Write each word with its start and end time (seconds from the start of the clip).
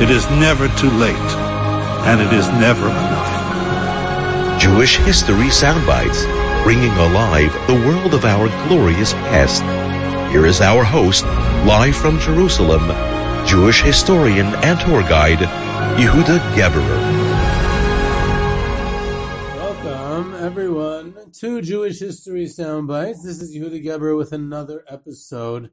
It 0.00 0.08
is 0.08 0.24
never 0.30 0.66
too 0.78 0.88
late. 0.92 1.30
And 2.08 2.22
it 2.22 2.32
is 2.32 2.48
never 2.52 2.86
enough. 2.88 4.58
Jewish 4.58 4.96
History 4.96 5.48
Soundbites, 5.48 6.24
bringing 6.64 6.90
alive 6.92 7.52
the 7.66 7.74
world 7.74 8.14
of 8.14 8.24
our 8.24 8.48
glorious 8.66 9.12
past. 9.12 9.62
Here 10.32 10.46
is 10.46 10.62
our 10.62 10.84
host, 10.84 11.24
live 11.66 11.94
from 11.94 12.18
Jerusalem, 12.18 12.88
Jewish 13.46 13.82
historian 13.82 14.46
and 14.64 14.80
tour 14.80 15.02
guide, 15.02 15.40
Yehuda 15.98 16.38
Geberer. 16.54 17.00
Welcome, 19.58 20.34
everyone, 20.36 21.30
to 21.40 21.60
Jewish 21.60 21.98
History 21.98 22.46
Soundbites. 22.46 23.22
This 23.22 23.42
is 23.42 23.54
Yehuda 23.54 23.84
Geberer 23.84 24.16
with 24.16 24.32
another 24.32 24.82
episode 24.88 25.70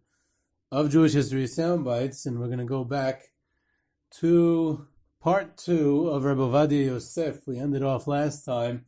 of 0.70 0.92
Jewish 0.92 1.14
History 1.14 1.46
Soundbites, 1.46 2.26
and 2.26 2.42
we're 2.42 2.48
going 2.48 2.60
to 2.60 2.66
go 2.66 2.84
back 2.84 3.22
to 4.20 4.88
part 5.20 5.58
two 5.58 6.08
of 6.10 6.24
Rabbi 6.24 6.42
Ovadia 6.42 6.86
Yosef. 6.86 7.46
We 7.46 7.60
ended 7.60 7.84
off 7.84 8.08
last 8.08 8.46
time 8.46 8.86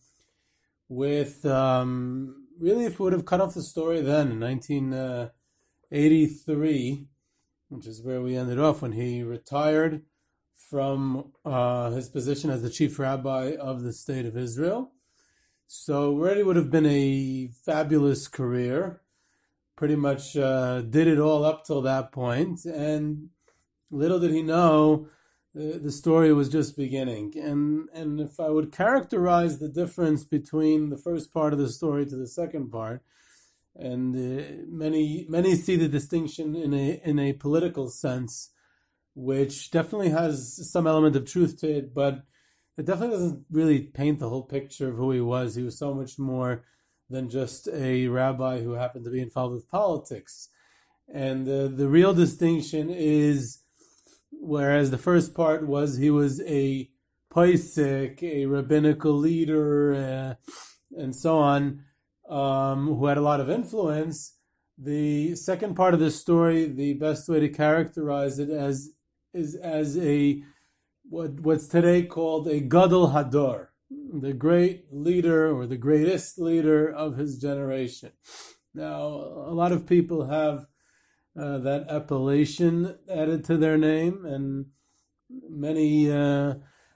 with 0.88 1.46
um, 1.46 2.48
really, 2.60 2.86
if 2.86 3.00
we 3.00 3.04
would 3.06 3.14
have 3.14 3.26
cut 3.26 3.42
off 3.42 3.54
the 3.54 3.62
story 3.62 4.02
then 4.02 4.32
in 4.32 4.40
1983, 4.40 7.06
which 7.70 7.86
is 7.88 8.02
where 8.02 8.22
we 8.22 8.36
ended 8.36 8.60
off 8.60 8.82
when 8.82 8.94
he 8.94 9.22
retired 9.24 10.02
from 10.70 11.32
uh, 11.46 11.92
his 11.92 12.10
position 12.10 12.50
as 12.50 12.62
the 12.62 12.70
chief 12.70 13.00
rabbi 13.00 13.56
of 13.60 13.84
the 13.84 13.94
state 13.94 14.26
of 14.26 14.38
Israel. 14.38 14.92
So, 15.68 16.16
really 16.16 16.44
would 16.44 16.56
have 16.56 16.72
been 16.72 16.88
a 16.88 17.50
fabulous 17.64 18.28
career. 18.28 19.02
Pretty 19.76 19.96
much 19.96 20.36
uh, 20.36 20.82
did 20.82 21.08
it 21.08 21.20
all 21.20 21.46
up 21.46 21.64
till 21.64 21.84
that 21.84 22.12
point, 22.12 22.66
and 22.66 23.30
little 23.92 24.20
did 24.20 24.32
he 24.32 24.42
know 24.42 25.08
the 25.54 25.92
story 25.92 26.32
was 26.32 26.50
just 26.50 26.78
beginning. 26.78 27.34
And 27.36 27.90
and 27.94 28.20
if 28.20 28.40
I 28.40 28.50
would 28.50 28.72
characterize 28.72 29.60
the 29.60 29.70
difference 29.70 30.24
between 30.24 30.90
the 30.90 30.98
first 30.98 31.34
part 31.34 31.54
of 31.54 31.60
the 31.60 31.70
story 31.70 32.06
to 32.06 32.16
the 32.16 32.28
second 32.28 32.72
part, 32.72 33.04
and 33.76 34.16
uh, 34.16 34.64
many 34.68 35.26
many 35.30 35.56
see 35.56 35.76
the 35.76 35.88
distinction 35.88 36.56
in 36.56 36.74
a 36.74 37.02
in 37.04 37.20
a 37.20 37.34
political 37.34 37.90
sense, 37.90 38.52
which 39.16 39.72
definitely 39.72 40.10
has 40.10 40.70
some 40.72 40.88
element 40.88 41.16
of 41.16 41.26
truth 41.26 41.60
to 41.60 41.78
it, 41.78 41.94
but 41.94 42.24
it 42.78 42.86
definitely 42.86 43.18
doesn't 43.18 43.46
really 43.52 43.80
paint 43.80 44.20
the 44.20 44.30
whole 44.30 44.44
picture 44.44 44.90
of 44.90 44.96
who 44.96 45.12
he 45.12 45.22
was. 45.22 45.56
He 45.56 45.64
was 45.64 45.78
so 45.78 45.94
much 45.94 46.18
more 46.18 46.64
than 47.10 47.30
just 47.30 47.68
a 47.68 48.08
rabbi 48.08 48.62
who 48.62 48.74
happened 48.74 49.04
to 49.04 49.12
be 49.12 49.22
involved 49.22 49.56
with 49.56 49.70
politics. 49.70 50.50
And 51.12 51.50
uh, 51.50 51.68
the 51.68 51.88
real 51.88 52.14
distinction 52.14 52.92
is 52.92 53.59
whereas 54.32 54.92
the 54.92 54.98
first 54.98 55.34
part 55.34 55.68
was 55.68 55.98
he 55.98 56.10
was 56.10 56.42
a 56.42 56.90
Paisik, 57.34 58.24
a 58.24 58.48
rabbinical 58.48 59.14
leader, 59.14 59.94
uh, 59.94 60.34
and 61.00 61.16
so 61.16 61.38
on, 61.38 61.84
um, 62.28 62.88
who 62.88 63.06
had 63.06 63.18
a 63.18 63.22
lot 63.22 63.40
of 63.40 63.50
influence. 63.50 64.36
The 64.78 65.36
second 65.36 65.76
part 65.76 65.94
of 65.94 66.00
the 66.00 66.10
story, 66.10 66.66
the 66.66 66.94
best 66.94 67.30
way 67.30 67.40
to 67.40 67.50
characterize 67.50 68.40
it 68.40 68.50
as 68.50 68.92
is 69.34 69.56
as 69.56 69.98
a 69.98 70.42
what 71.04 71.40
what's 71.42 71.68
today 71.68 72.04
called 72.04 72.48
a 72.48 72.60
Gadol 72.60 73.10
Hador, 73.10 73.68
the 73.90 74.34
great 74.34 74.86
leader 74.92 75.52
or 75.56 75.68
the 75.68 75.78
greatest 75.78 76.40
leader 76.40 76.88
of 76.88 77.18
his 77.18 77.38
generation. 77.38 78.12
Now, 78.74 79.06
a 79.06 79.54
lot 79.54 79.72
of 79.72 79.86
people 79.86 80.28
have 80.28 80.68
uh, 81.40 81.58
that 81.60 81.90
appellation 81.90 82.98
added 83.10 83.44
to 83.46 83.58
their 83.58 83.78
name, 83.78 84.26
and 84.26 84.66
many 85.50 86.12
uh, 86.12 86.56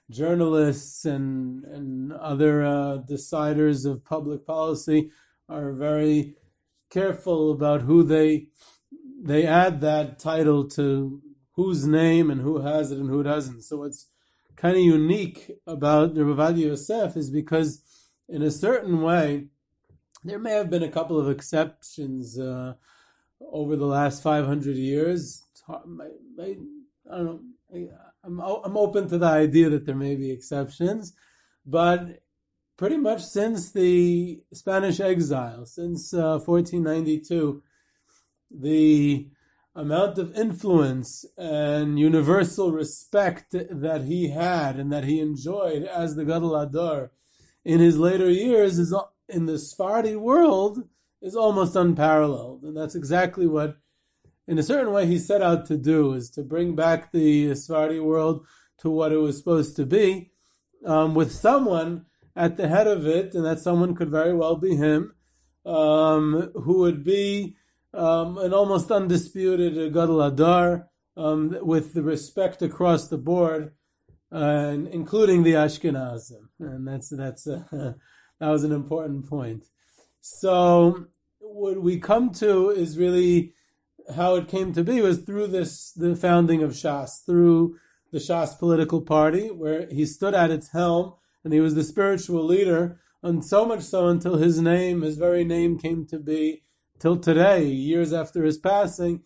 journalists 0.10 1.06
and 1.06 1.64
and 1.66 2.12
other 2.14 2.64
uh, 2.64 2.98
deciders 3.10 3.86
of 3.90 4.04
public 4.04 4.46
policy 4.46 5.12
are 5.48 5.72
very 5.72 6.36
careful 6.90 7.52
about 7.52 7.82
who 7.82 8.04
they 8.04 8.48
they 9.22 9.46
add 9.46 9.82
that 9.82 10.20
title 10.20 10.68
to 10.68 11.22
whose 11.54 11.88
name 11.88 12.30
and 12.30 12.42
who 12.42 12.60
has 12.62 12.92
it 12.92 13.00
and 13.00 13.10
who 13.10 13.24
doesn't. 13.24 13.62
So 13.62 13.78
what's 13.78 14.08
kind 14.56 14.76
of 14.76 14.84
unique 14.84 15.52
about 15.66 16.16
the 16.16 16.26
Rav 16.26 16.58
Yosef 16.58 17.16
is 17.16 17.30
because 17.30 17.82
in 18.28 18.42
a 18.42 18.52
certain 18.52 19.02
way 19.02 19.48
there 20.24 20.40
may 20.40 20.52
have 20.52 20.70
been 20.70 20.84
a 20.84 20.92
couple 20.92 21.20
of 21.20 21.30
exceptions 21.30 22.40
uh, 22.40 22.74
over 23.52 23.76
the 23.76 23.86
last 23.86 24.24
500 24.24 24.76
years. 24.76 25.44
I, 25.68 25.74
I, 25.74 26.56
I, 27.12 27.18
don't 27.18 27.26
know. 27.26 27.90
I'm, 28.24 28.40
I'm 28.40 28.78
open 28.78 29.08
to 29.10 29.18
the 29.18 29.26
idea 29.26 29.70
that 29.70 29.86
there 29.86 29.96
may 29.96 30.16
be 30.16 30.32
exceptions, 30.32 31.14
but 31.66 32.22
pretty 32.78 32.98
much 32.98 33.24
since 33.24 33.72
the 33.72 34.44
Spanish 34.54 35.00
exile, 35.00 35.66
since 35.66 36.14
uh, 36.14 36.40
1492, 36.40 37.62
the 38.52 39.28
amount 39.76 40.18
of 40.20 40.36
influence 40.36 41.26
and 41.38 42.00
universal 42.00 42.72
respect 42.72 43.52
that 43.52 44.04
he 44.06 44.30
had 44.30 44.78
and 44.78 44.92
that 44.92 45.04
he 45.04 45.20
enjoyed 45.20 45.84
as 45.84 46.16
the 46.16 46.26
Gadol 46.26 46.52
Hador 46.52 47.10
in 47.66 47.80
his 47.80 47.98
later 47.98 48.30
years 48.30 48.78
is 48.78 48.94
in 49.28 49.46
the 49.48 49.58
Sephardi 49.58 50.16
world 50.16 50.84
is 51.24 51.36
almost 51.36 51.76
unparalleled. 51.76 52.64
And 52.64 52.76
that's 52.76 52.94
exactly 52.94 53.48
what, 53.48 53.78
in 54.48 54.60
a 54.60 54.64
certain 54.64 54.94
way, 54.94 55.08
he 55.08 55.18
set 55.18 55.42
out 55.42 55.66
to 55.68 55.78
do, 55.78 56.14
is 56.14 56.30
to 56.32 56.44
bring 56.44 56.76
back 56.76 57.12
the 57.12 57.56
Sephardi 57.56 58.00
world 58.00 58.46
to 58.80 58.90
what 58.90 59.14
it 59.14 59.18
was 59.18 59.38
supposed 59.38 59.76
to 59.78 59.86
be, 59.86 60.32
um, 60.86 61.16
with 61.16 61.32
someone 61.32 62.06
at 62.36 62.58
the 62.58 62.68
head 62.68 62.88
of 62.88 63.08
it, 63.08 63.34
and 63.34 63.46
that 63.46 63.60
someone 63.60 63.96
could 63.96 64.10
very 64.10 64.34
well 64.34 64.58
be 64.58 64.76
him, 64.76 65.14
um, 65.66 66.52
who 66.56 66.80
would 66.80 67.04
be 67.06 67.56
um, 67.94 68.38
an 68.40 68.54
almost 68.54 68.92
undisputed 68.92 69.94
Gadol 69.94 70.18
Hador, 70.18 70.88
um, 71.16 71.56
with 71.62 71.94
the 71.94 72.04
respect 72.04 72.62
across 72.62 73.08
the 73.08 73.18
board, 73.18 73.72
uh, 74.32 74.76
including 74.92 75.44
the 75.44 75.54
Ashkenazim, 75.54 76.50
and 76.60 76.88
that's 76.88 77.10
that's 77.10 77.48
uh, 77.48 77.64
that 78.40 78.50
was 78.50 78.64
an 78.64 78.72
important 78.72 79.30
point. 79.30 79.64
So 80.22 81.08
what 81.54 81.82
we 81.82 82.00
come 82.00 82.32
to 82.32 82.70
is 82.70 82.98
really 82.98 83.54
how 84.16 84.36
it 84.36 84.48
came 84.48 84.74
to 84.74 84.84
be 84.84 85.02
was 85.02 85.20
through 85.20 85.48
this 85.48 85.92
the 85.92 86.16
founding 86.16 86.64
of 86.64 86.72
Shas, 86.72 87.24
through 87.26 87.78
the 88.12 88.18
Shas 88.18 88.58
political 88.58 89.02
party, 89.02 89.48
where 89.50 89.88
he 89.88 90.06
stood 90.06 90.34
at 90.34 90.52
its 90.52 90.72
helm 90.72 91.14
and 91.44 91.54
he 91.54 91.60
was 91.60 91.76
the 91.76 91.84
spiritual 91.84 92.44
leader, 92.44 93.00
and 93.22 93.46
so 93.46 93.66
much 93.66 93.82
so 93.82 94.08
until 94.08 94.38
his 94.38 94.60
name, 94.60 95.02
his 95.02 95.18
very 95.18 95.44
name, 95.44 95.78
came 95.78 96.06
to 96.08 96.18
be 96.20 96.64
till 97.00 97.18
today, 97.18 97.66
years 97.66 98.14
after 98.14 98.44
his 98.44 98.58
passing, 98.58 99.24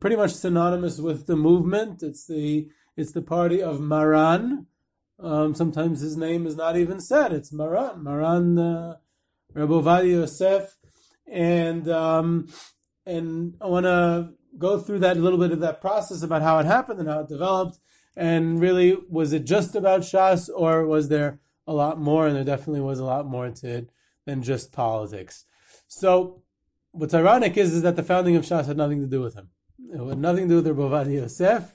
pretty 0.00 0.16
much 0.16 0.32
synonymous 0.32 0.98
with 0.98 1.26
the 1.26 1.36
movement. 1.36 2.02
It's 2.02 2.26
the 2.26 2.68
it's 2.96 3.12
the 3.12 3.22
party 3.22 3.62
of 3.62 3.80
Maran. 3.80 4.66
Um, 5.18 5.54
sometimes 5.54 6.00
his 6.00 6.16
name 6.16 6.46
is 6.46 6.56
not 6.56 6.76
even 6.76 7.00
said. 7.00 7.32
It's 7.32 7.52
Maran, 7.52 8.02
Maran, 8.02 8.58
uh, 8.58 8.96
Rabbi 9.54 9.72
Ovadia 9.72 10.10
Yosef, 10.12 10.76
and 11.30 11.88
um, 11.88 12.48
and 13.06 13.56
I 13.60 13.66
want 13.66 13.86
to 13.86 14.30
go 14.58 14.78
through 14.78 14.98
that 15.00 15.16
a 15.16 15.20
little 15.20 15.38
bit 15.38 15.52
of 15.52 15.60
that 15.60 15.80
process 15.80 16.22
about 16.22 16.42
how 16.42 16.58
it 16.58 16.66
happened 16.66 17.00
and 17.00 17.08
how 17.08 17.20
it 17.20 17.28
developed, 17.28 17.78
And 18.16 18.60
really, 18.60 18.98
was 19.08 19.32
it 19.32 19.44
just 19.44 19.74
about 19.74 20.02
Shas, 20.02 20.50
or 20.54 20.84
was 20.84 21.08
there 21.08 21.40
a 21.66 21.72
lot 21.72 21.98
more? 21.98 22.26
And 22.26 22.36
there 22.36 22.44
definitely 22.44 22.80
was 22.80 22.98
a 22.98 23.04
lot 23.04 23.26
more 23.26 23.48
to 23.48 23.68
it 23.68 23.90
than 24.26 24.42
just 24.42 24.72
politics. 24.72 25.46
So, 25.86 26.42
what's 26.90 27.14
ironic 27.14 27.56
is, 27.56 27.72
is 27.72 27.82
that 27.82 27.96
the 27.96 28.02
founding 28.02 28.36
of 28.36 28.44
Shas 28.44 28.66
had 28.66 28.76
nothing 28.76 29.00
to 29.00 29.06
do 29.06 29.20
with 29.20 29.34
him. 29.34 29.50
It 29.92 29.98
had 29.98 30.18
nothing 30.18 30.48
to 30.48 30.60
do 30.60 30.68
with 30.68 30.78
Rabbi 30.78 31.10
Yosef. 31.10 31.72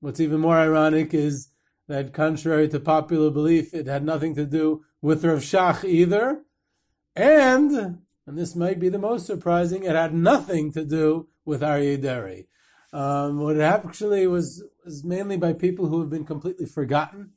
What's 0.00 0.20
even 0.20 0.40
more 0.40 0.56
ironic 0.56 1.14
is 1.14 1.48
that, 1.88 2.12
contrary 2.12 2.68
to 2.68 2.80
popular 2.80 3.30
belief, 3.30 3.72
it 3.72 3.86
had 3.86 4.04
nothing 4.04 4.34
to 4.34 4.44
do 4.44 4.84
with 5.00 5.24
Rav 5.24 5.38
Shach 5.38 5.84
either. 5.84 6.42
And, 7.16 8.03
and 8.26 8.38
this 8.38 8.56
might 8.56 8.80
be 8.80 8.88
the 8.88 8.98
most 8.98 9.26
surprising, 9.26 9.84
it 9.84 9.94
had 9.94 10.14
nothing 10.14 10.72
to 10.72 10.84
do 10.84 11.28
with 11.44 11.60
Aryeh 11.60 12.00
Deri. 12.00 12.48
Um, 12.92 13.40
what 13.40 13.56
it 13.56 13.62
actually 13.62 14.26
was, 14.26 14.64
was 14.84 15.04
mainly 15.04 15.36
by 15.36 15.52
people 15.52 15.88
who 15.88 16.00
have 16.00 16.10
been 16.10 16.24
completely 16.24 16.66
forgotten, 16.66 17.32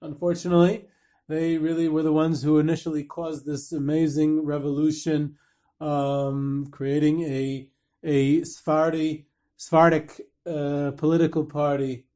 unfortunately. 0.00 0.86
They 1.28 1.58
really 1.58 1.88
were 1.88 2.02
the 2.02 2.12
ones 2.12 2.42
who 2.42 2.58
initially 2.58 3.04
caused 3.04 3.46
this 3.46 3.72
amazing 3.72 4.44
revolution, 4.44 5.36
um, 5.80 6.68
creating 6.70 7.22
a 7.22 7.68
a 8.04 8.42
Sephardi 8.42 9.26
Sephardic 9.56 10.20
uh, 10.44 10.90
political 10.96 11.44
party 11.44 12.06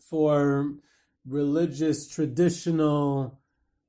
for 0.00 0.74
religious 1.24 2.08
traditional 2.08 3.37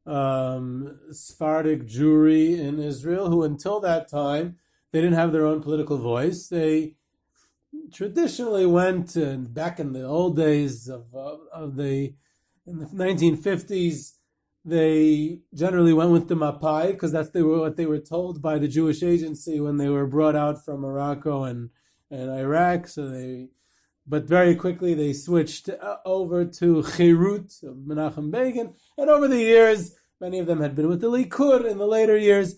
um, 0.10 1.00
Sephardic 1.12 1.88
Jewry 1.88 2.58
in 2.58 2.80
Israel, 2.80 3.30
who 3.30 3.44
until 3.44 3.80
that 3.82 4.10
time 4.10 4.58
they 4.92 5.02
didn't 5.02 5.18
have 5.18 5.32
their 5.32 5.46
own 5.46 5.62
political 5.62 5.98
voice. 5.98 6.48
They 6.48 6.96
traditionally 7.94 8.66
went 8.66 9.16
and 9.16 9.54
back 9.54 9.80
in 9.80 9.94
the 9.94 10.04
old 10.04 10.36
days 10.36 10.88
of, 10.88 11.14
of, 11.14 11.42
of 11.54 11.76
the 11.76 12.14
in 12.66 12.80
the 12.80 12.86
1950s 12.86 14.14
they 14.66 15.40
generally 15.54 15.94
went 15.94 16.12
with 16.12 16.28
the 16.28 16.36
Mapai 16.36 16.92
because 16.92 17.12
that's 17.12 17.30
they 17.30 17.42
were 17.42 17.60
what 17.60 17.78
they 17.78 17.86
were 17.86 18.00
told 18.00 18.42
by 18.42 18.60
the 18.60 18.68
Jewish 18.68 19.02
agency 19.02 19.60
when 19.60 19.78
they 19.78 19.90
were 19.90 20.06
brought 20.06 20.36
out 20.36 20.64
from 20.64 20.82
Morocco 20.82 21.44
and, 21.44 21.70
and 22.12 22.30
Iraq. 22.30 22.88
So 22.88 23.10
they, 23.10 23.50
but 24.06 24.26
very 24.26 24.56
quickly 24.56 24.94
they 24.94 25.14
switched 25.14 25.70
uh, 25.70 25.98
over 26.06 26.46
to 26.46 26.84
Cherut 26.84 27.64
Menachem 27.64 28.32
Begin, 28.32 28.74
and 28.98 29.10
over 29.10 29.28
the 29.28 29.38
years 29.40 29.96
many 30.20 30.40
of 30.40 30.48
them 30.48 30.62
had 30.62 30.76
been 30.76 30.88
with 30.88 31.02
the 31.02 31.10
Likud 31.10 31.70
in 31.70 31.78
the 31.78 31.88
later 31.88 32.18
years, 32.18 32.56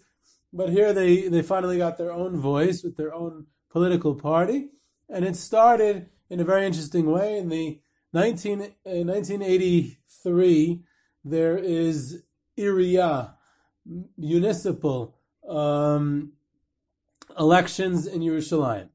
but 0.53 0.69
here 0.69 0.93
they 0.93 1.27
they 1.27 1.41
finally 1.41 1.77
got 1.77 1.97
their 1.97 2.11
own 2.11 2.37
voice 2.37 2.83
with 2.83 2.97
their 2.97 3.13
own 3.13 3.47
political 3.69 4.15
party, 4.15 4.69
and 5.09 5.25
it 5.25 5.35
started 5.35 6.09
in 6.29 6.39
a 6.39 6.45
very 6.45 6.65
interesting 6.65 7.11
way 7.11 7.37
in 7.37 7.49
the 7.49 7.81
19, 8.13 8.59
1983 8.83 10.83
there 11.23 11.57
is 11.57 12.23
Iriya, 12.57 13.33
municipal 14.17 15.15
um, 15.47 16.33
elections 17.37 18.07
in 18.07 18.21
Yerushalayim. 18.21 18.89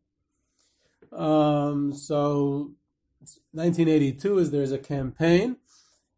Um, 1.13 1.93
so 1.95 2.73
1982 3.53 4.39
is 4.39 4.51
there's 4.51 4.73
a 4.73 4.79
campaign, 4.79 5.57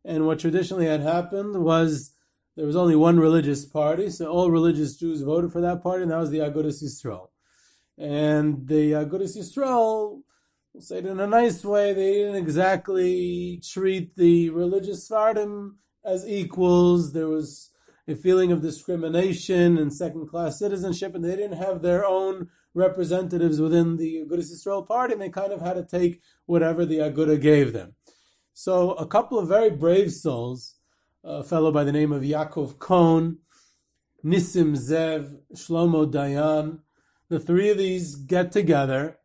and 0.04 0.26
what 0.26 0.38
traditionally 0.38 0.86
had 0.86 1.00
happened 1.00 1.62
was 1.62 2.12
there 2.58 2.66
was 2.66 2.74
only 2.74 2.96
one 2.96 3.20
religious 3.20 3.64
party, 3.64 4.10
so 4.10 4.26
all 4.26 4.50
religious 4.50 4.96
Jews 4.96 5.22
voted 5.22 5.52
for 5.52 5.60
that 5.60 5.80
party, 5.80 6.02
and 6.02 6.10
that 6.10 6.18
was 6.18 6.30
the 6.30 6.40
Agudas 6.40 6.82
Yisrael. 6.82 7.28
And 7.96 8.66
the 8.66 8.90
Agudas 8.94 9.36
Yisrael, 9.38 10.22
we'll 10.74 10.82
say 10.82 10.98
it 10.98 11.06
in 11.06 11.20
a 11.20 11.26
nice 11.28 11.64
way, 11.64 11.92
they 11.92 12.14
didn't 12.14 12.34
exactly 12.34 13.62
treat 13.62 14.16
the 14.16 14.50
religious 14.50 15.06
Sephardim 15.06 15.78
as 16.04 16.28
equals. 16.28 17.12
There 17.12 17.28
was 17.28 17.70
a 18.08 18.16
feeling 18.16 18.50
of 18.50 18.60
discrimination 18.60 19.78
and 19.78 19.94
second 19.94 20.26
class 20.26 20.58
citizenship, 20.58 21.14
and 21.14 21.24
they 21.24 21.36
didn't 21.36 21.58
have 21.58 21.80
their 21.80 22.04
own 22.04 22.48
representatives 22.74 23.60
within 23.60 23.98
the 23.98 24.26
Agudas 24.26 24.52
Yisrael 24.52 24.84
party, 24.84 25.12
and 25.12 25.22
they 25.22 25.30
kind 25.30 25.52
of 25.52 25.60
had 25.60 25.74
to 25.74 25.84
take 25.84 26.20
whatever 26.46 26.84
the 26.84 26.98
Aguda 26.98 27.40
gave 27.40 27.72
them. 27.72 27.94
So 28.52 28.94
a 28.94 29.06
couple 29.06 29.38
of 29.38 29.46
very 29.46 29.70
brave 29.70 30.10
souls, 30.10 30.74
a 31.28 31.44
fellow 31.44 31.70
by 31.70 31.84
the 31.84 31.92
name 31.92 32.10
of 32.10 32.22
Yaakov 32.22 32.78
Kohn, 32.78 33.38
Nissim 34.24 34.72
Zev, 34.72 35.36
Shlomo 35.54 36.10
Dayan, 36.10 36.78
the 37.28 37.38
three 37.38 37.68
of 37.68 37.76
these 37.76 38.16
get 38.16 38.50
together, 38.50 39.18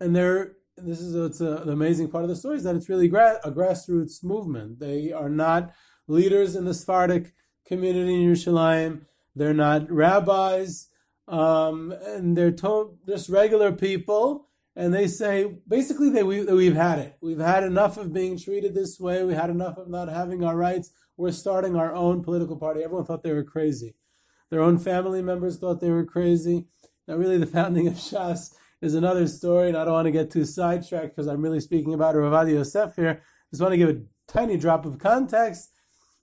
and 0.00 0.16
they're 0.16 0.56
this 0.78 1.00
is 1.00 1.14
it's 1.14 1.42
a, 1.42 1.62
the 1.66 1.72
amazing 1.72 2.08
part 2.08 2.24
of 2.24 2.30
the 2.30 2.36
story 2.36 2.56
is 2.56 2.62
that 2.64 2.74
it's 2.74 2.88
really 2.88 3.08
gra- 3.08 3.40
a 3.44 3.50
grassroots 3.50 4.24
movement. 4.24 4.80
They 4.80 5.12
are 5.12 5.28
not 5.28 5.74
leaders 6.08 6.56
in 6.56 6.64
the 6.64 6.72
Sephardic 6.72 7.34
community 7.66 8.14
in 8.14 8.26
Yerushalayim. 8.26 9.02
They're 9.36 9.52
not 9.52 9.90
rabbis, 9.90 10.88
um, 11.28 11.92
and 11.92 12.38
they're 12.38 12.50
to- 12.52 12.96
just 13.06 13.28
regular 13.28 13.72
people. 13.72 14.48
And 14.80 14.94
they 14.94 15.06
say 15.06 15.58
basically 15.68 16.08
they 16.08 16.22
we, 16.22 16.44
we've 16.44 16.74
had 16.74 16.98
it. 16.98 17.16
We've 17.20 17.38
had 17.38 17.64
enough 17.64 17.98
of 17.98 18.12
being 18.12 18.38
treated 18.38 18.74
this 18.74 18.98
way. 18.98 19.22
We 19.24 19.34
had 19.34 19.50
enough 19.50 19.76
of 19.76 19.88
not 19.88 20.08
having 20.08 20.42
our 20.42 20.56
rights. 20.56 20.90
We're 21.16 21.32
starting 21.32 21.76
our 21.76 21.94
own 21.94 22.22
political 22.22 22.56
party. 22.56 22.82
Everyone 22.82 23.04
thought 23.04 23.22
they 23.22 23.34
were 23.34 23.44
crazy. 23.44 23.94
Their 24.50 24.62
own 24.62 24.78
family 24.78 25.22
members 25.22 25.58
thought 25.58 25.80
they 25.80 25.90
were 25.90 26.06
crazy. 26.06 26.66
Now, 27.06 27.16
really, 27.16 27.38
the 27.38 27.46
founding 27.58 27.88
of 27.88 27.94
Shas 27.94 28.54
is 28.80 28.94
another 28.94 29.28
story, 29.28 29.68
and 29.68 29.76
I 29.76 29.84
don't 29.84 29.92
want 29.92 30.06
to 30.06 30.12
get 30.12 30.30
too 30.30 30.46
sidetracked 30.46 31.14
because 31.14 31.28
I'm 31.28 31.42
really 31.42 31.60
speaking 31.60 31.92
about 31.92 32.16
Rav 32.16 32.32
Ovadia 32.32 32.54
Yosef 32.54 32.96
here. 32.96 33.22
Just 33.50 33.60
want 33.60 33.72
to 33.72 33.76
give 33.76 33.90
a 33.90 34.00
tiny 34.26 34.56
drop 34.56 34.86
of 34.86 34.98
context 34.98 35.70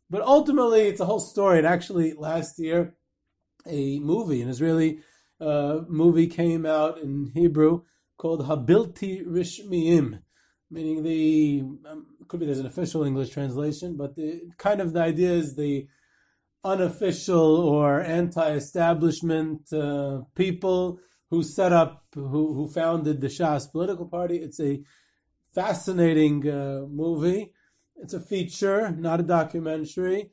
but 0.10 0.22
ultimately, 0.22 0.88
it's 0.88 1.02
a 1.02 1.06
whole 1.06 1.20
story. 1.20 1.58
And 1.58 1.68
actually, 1.68 2.14
last 2.14 2.60
year, 2.60 2.96
a 3.66 4.00
movie, 4.00 4.42
an 4.42 4.50
Israeli 4.50 5.00
uh, 5.42 5.82
movie 5.88 6.28
came 6.28 6.66
out 6.66 7.00
in 7.00 7.32
Hebrew 7.34 7.84
called 8.18 8.48
Habilti 8.48 9.26
Rishmiim, 9.26 10.22
meaning 10.70 11.04
the, 11.04 11.64
um, 11.90 12.08
could 12.28 12.40
be 12.40 12.46
there's 12.46 12.60
an 12.60 12.66
official 12.66 13.04
English 13.04 13.30
translation, 13.30 13.96
but 13.96 14.16
the 14.16 14.42
kind 14.58 14.82
of 14.82 14.94
the 14.94 15.02
idea 15.02 15.32
is 15.32 15.56
the 15.56 15.88
unofficial 16.64 17.58
or 17.58 18.02
anti-establishment 18.02 19.72
uh, 19.72 20.22
people 20.36 21.00
who 21.30 21.44
set 21.44 21.72
up, 21.72 22.06
who, 22.14 22.54
who 22.54 22.70
founded 22.70 23.22
the 23.22 23.28
Shas 23.28 23.72
political 23.72 24.06
party. 24.06 24.38
It's 24.38 24.60
a 24.60 24.82
fascinating 25.54 26.48
uh, 26.50 26.86
movie. 26.90 27.54
It's 27.96 28.14
a 28.14 28.20
feature, 28.20 28.92
not 28.92 29.20
a 29.20 29.24
documentary. 29.24 30.32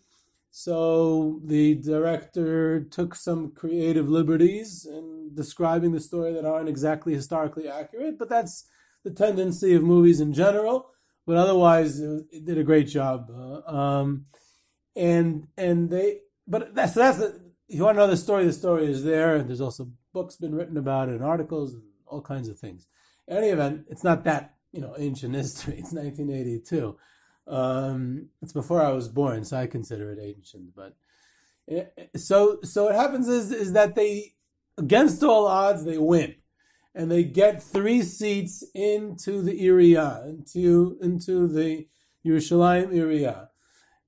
So 0.56 1.40
the 1.44 1.74
director 1.74 2.84
took 2.84 3.16
some 3.16 3.50
creative 3.50 4.08
liberties 4.08 4.86
in 4.88 5.32
describing 5.34 5.90
the 5.90 5.98
story 5.98 6.32
that 6.32 6.44
aren't 6.44 6.68
exactly 6.68 7.12
historically 7.12 7.68
accurate, 7.68 8.20
but 8.20 8.28
that's 8.28 8.68
the 9.02 9.10
tendency 9.10 9.74
of 9.74 9.82
movies 9.82 10.20
in 10.20 10.32
general. 10.32 10.90
But 11.26 11.38
otherwise, 11.38 11.98
it 11.98 12.44
did 12.44 12.56
a 12.56 12.62
great 12.62 12.86
job. 12.86 13.32
Uh, 13.36 13.68
um, 13.68 14.26
and 14.94 15.48
and 15.56 15.90
they, 15.90 16.20
but 16.46 16.72
that's 16.72 16.94
that's 16.94 17.18
the, 17.18 17.40
if 17.68 17.76
you 17.76 17.82
want 17.82 17.96
to 17.96 18.02
know 18.02 18.06
the 18.06 18.16
story, 18.16 18.44
the 18.44 18.52
story 18.52 18.86
is 18.86 19.02
there. 19.02 19.34
And 19.34 19.48
there's 19.48 19.60
also 19.60 19.90
books 20.12 20.36
been 20.36 20.54
written 20.54 20.76
about 20.76 21.08
it, 21.08 21.16
and 21.16 21.24
articles, 21.24 21.74
and 21.74 21.82
all 22.06 22.22
kinds 22.22 22.46
of 22.46 22.60
things. 22.60 22.86
In 23.26 23.38
any 23.38 23.48
event, 23.48 23.86
it's 23.88 24.04
not 24.04 24.22
that 24.22 24.54
you 24.70 24.80
know 24.80 24.94
ancient 24.96 25.34
history. 25.34 25.78
It's 25.78 25.92
1982. 25.92 26.96
Um, 27.46 28.30
it's 28.42 28.52
before 28.52 28.80
I 28.80 28.92
was 28.92 29.08
born, 29.08 29.44
so 29.44 29.58
I 29.58 29.66
consider 29.66 30.12
it 30.12 30.18
ancient. 30.20 30.74
But 30.74 30.94
it, 31.66 32.10
so 32.16 32.58
so 32.62 32.84
what 32.84 32.94
happens 32.94 33.28
is 33.28 33.52
is 33.52 33.72
that 33.72 33.94
they, 33.94 34.34
against 34.78 35.22
all 35.22 35.46
odds, 35.46 35.84
they 35.84 35.98
win, 35.98 36.36
and 36.94 37.10
they 37.10 37.24
get 37.24 37.62
three 37.62 38.02
seats 38.02 38.64
into 38.74 39.42
the 39.42 39.66
area, 39.66 40.22
into 40.26 40.98
into 41.02 41.46
the 41.46 41.86
Yerushalayim 42.24 42.96
area, 42.96 43.50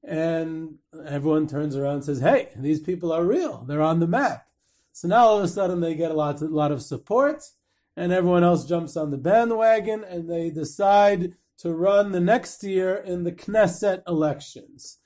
and 0.02 0.76
everyone 1.06 1.46
turns 1.46 1.76
around 1.76 1.96
and 1.96 2.04
says, 2.04 2.20
"Hey, 2.20 2.50
these 2.56 2.80
people 2.80 3.12
are 3.12 3.24
real. 3.24 3.64
They're 3.66 3.82
on 3.82 4.00
the 4.00 4.06
map." 4.06 4.46
So 4.92 5.08
now 5.08 5.26
all 5.26 5.38
of 5.38 5.44
a 5.44 5.48
sudden 5.48 5.80
they 5.80 5.94
get 5.94 6.10
a 6.10 6.14
lot 6.14 6.40
a 6.40 6.46
lot 6.46 6.72
of 6.72 6.80
support, 6.80 7.42
and 7.96 8.12
everyone 8.12 8.44
else 8.44 8.64
jumps 8.64 8.96
on 8.96 9.10
the 9.10 9.18
bandwagon, 9.18 10.04
and 10.04 10.30
they 10.30 10.48
decide 10.48 11.34
to 11.58 11.72
run 11.72 12.12
the 12.12 12.20
next 12.20 12.62
year 12.62 12.94
in 12.94 13.24
the 13.24 13.32
Knesset 13.32 14.02
elections. 14.06 14.98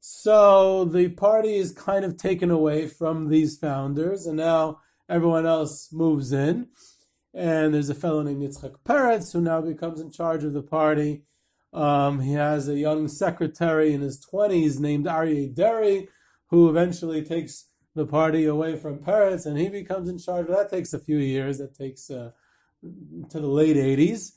So 0.00 0.84
the 0.84 1.08
party 1.08 1.56
is 1.56 1.72
kind 1.72 2.04
of 2.04 2.16
taken 2.16 2.50
away 2.50 2.86
from 2.86 3.28
these 3.28 3.58
founders, 3.58 4.26
and 4.26 4.36
now 4.36 4.80
everyone 5.08 5.46
else 5.46 5.92
moves 5.92 6.32
in. 6.32 6.68
And 7.34 7.74
there's 7.74 7.90
a 7.90 7.94
fellow 7.94 8.22
named 8.22 8.42
Yitzchak 8.42 8.76
Peretz 8.84 9.32
who 9.32 9.40
now 9.40 9.60
becomes 9.60 10.00
in 10.00 10.10
charge 10.10 10.44
of 10.44 10.52
the 10.52 10.62
party. 10.62 11.24
Um, 11.72 12.20
he 12.20 12.32
has 12.32 12.68
a 12.68 12.78
young 12.78 13.08
secretary 13.08 13.92
in 13.92 14.00
his 14.00 14.24
20s 14.24 14.78
named 14.78 15.06
Aryeh 15.06 15.54
Deri, 15.54 16.08
who 16.50 16.70
eventually 16.70 17.22
takes 17.22 17.66
the 17.94 18.06
party 18.06 18.44
away 18.44 18.76
from 18.76 19.00
Peretz, 19.00 19.44
and 19.44 19.58
he 19.58 19.68
becomes 19.68 20.08
in 20.08 20.18
charge. 20.18 20.46
That 20.46 20.70
takes 20.70 20.94
a 20.94 20.98
few 20.98 21.18
years. 21.18 21.58
That 21.58 21.74
takes 21.74 22.10
uh, 22.10 22.30
to 23.30 23.40
the 23.40 23.46
late 23.46 23.76
80s. 23.76 24.32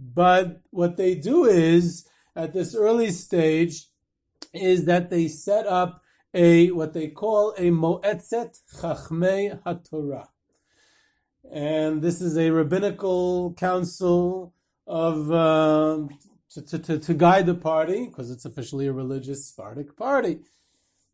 But 0.00 0.62
what 0.70 0.96
they 0.96 1.14
do 1.14 1.44
is, 1.44 2.08
at 2.34 2.54
this 2.54 2.74
early 2.74 3.10
stage, 3.10 3.86
is 4.54 4.86
that 4.86 5.10
they 5.10 5.28
set 5.28 5.66
up 5.66 6.02
a 6.32 6.70
what 6.70 6.94
they 6.94 7.08
call 7.08 7.52
a 7.58 7.70
Moetzet 7.70 8.58
Chachmei 8.76 9.62
HaTorah. 9.62 10.28
And 11.52 12.00
this 12.00 12.20
is 12.20 12.38
a 12.38 12.50
rabbinical 12.50 13.52
council 13.54 14.54
of 14.86 15.30
uh, 15.30 16.06
to, 16.50 16.78
to, 16.78 16.98
to, 16.98 17.14
guide 17.14 17.46
the 17.46 17.54
party, 17.54 18.06
because 18.06 18.30
it's 18.30 18.44
officially 18.44 18.86
a 18.86 18.92
religious 18.92 19.46
Sephardic 19.46 19.96
party. 19.96 20.40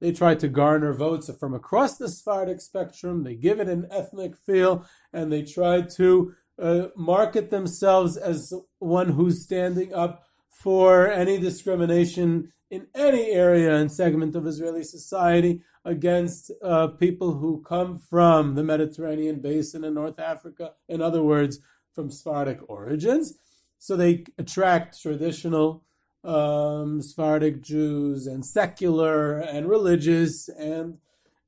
They 0.01 0.13
try 0.13 0.35
to 0.35 0.49
garner 0.49 0.93
votes 0.93 1.31
from 1.39 1.55
across 1.55 1.97
the 1.97 2.09
Sephardic 2.09 2.61
spectrum. 2.61 3.23
They 3.23 3.35
give 3.35 3.61
it 3.61 3.69
an 3.69 3.87
ethnic 3.91 4.37
feel, 4.37 4.87
and 5.13 5.33
they 5.33 5.43
try 5.43 5.83
to 5.83 6.35
uh, 6.59 6.89
market 6.97 7.51
themselves 7.51 8.17
as 8.17 8.53
one 8.79 9.11
who's 9.11 9.43
standing 9.43 9.93
up 9.95 10.25
for 10.49 11.11
any 11.11 11.39
discrimination 11.39 12.53
in 12.71 12.87
any 12.95 13.31
area 13.31 13.77
and 13.77 13.93
segment 13.93 14.35
of 14.35 14.47
Israeli 14.47 14.83
society 14.83 15.63
against 15.85 16.51
uh, 16.65 16.89
people 16.89 17.35
who 17.35 17.63
come 17.63 17.99
from 17.99 18.55
the 18.55 18.65
Mediterranean 18.65 19.41
basin 19.41 19.85
and 19.85 19.95
North 19.95 20.19
Africa, 20.19 20.73
in 20.89 21.01
other 21.01 21.23
words, 21.23 21.61
from 21.95 22.11
Sephardic 22.11 22.59
origins. 22.69 23.35
So 23.79 23.95
they 23.95 24.25
attract 24.37 25.01
traditional 25.01 25.85
um, 26.25 27.01
Sephardic 27.01 27.63
Jews 27.63 28.27
and 28.27 28.45
secular 28.45 29.39
and 29.39 29.69
religious 29.69 30.49
and 30.49 30.99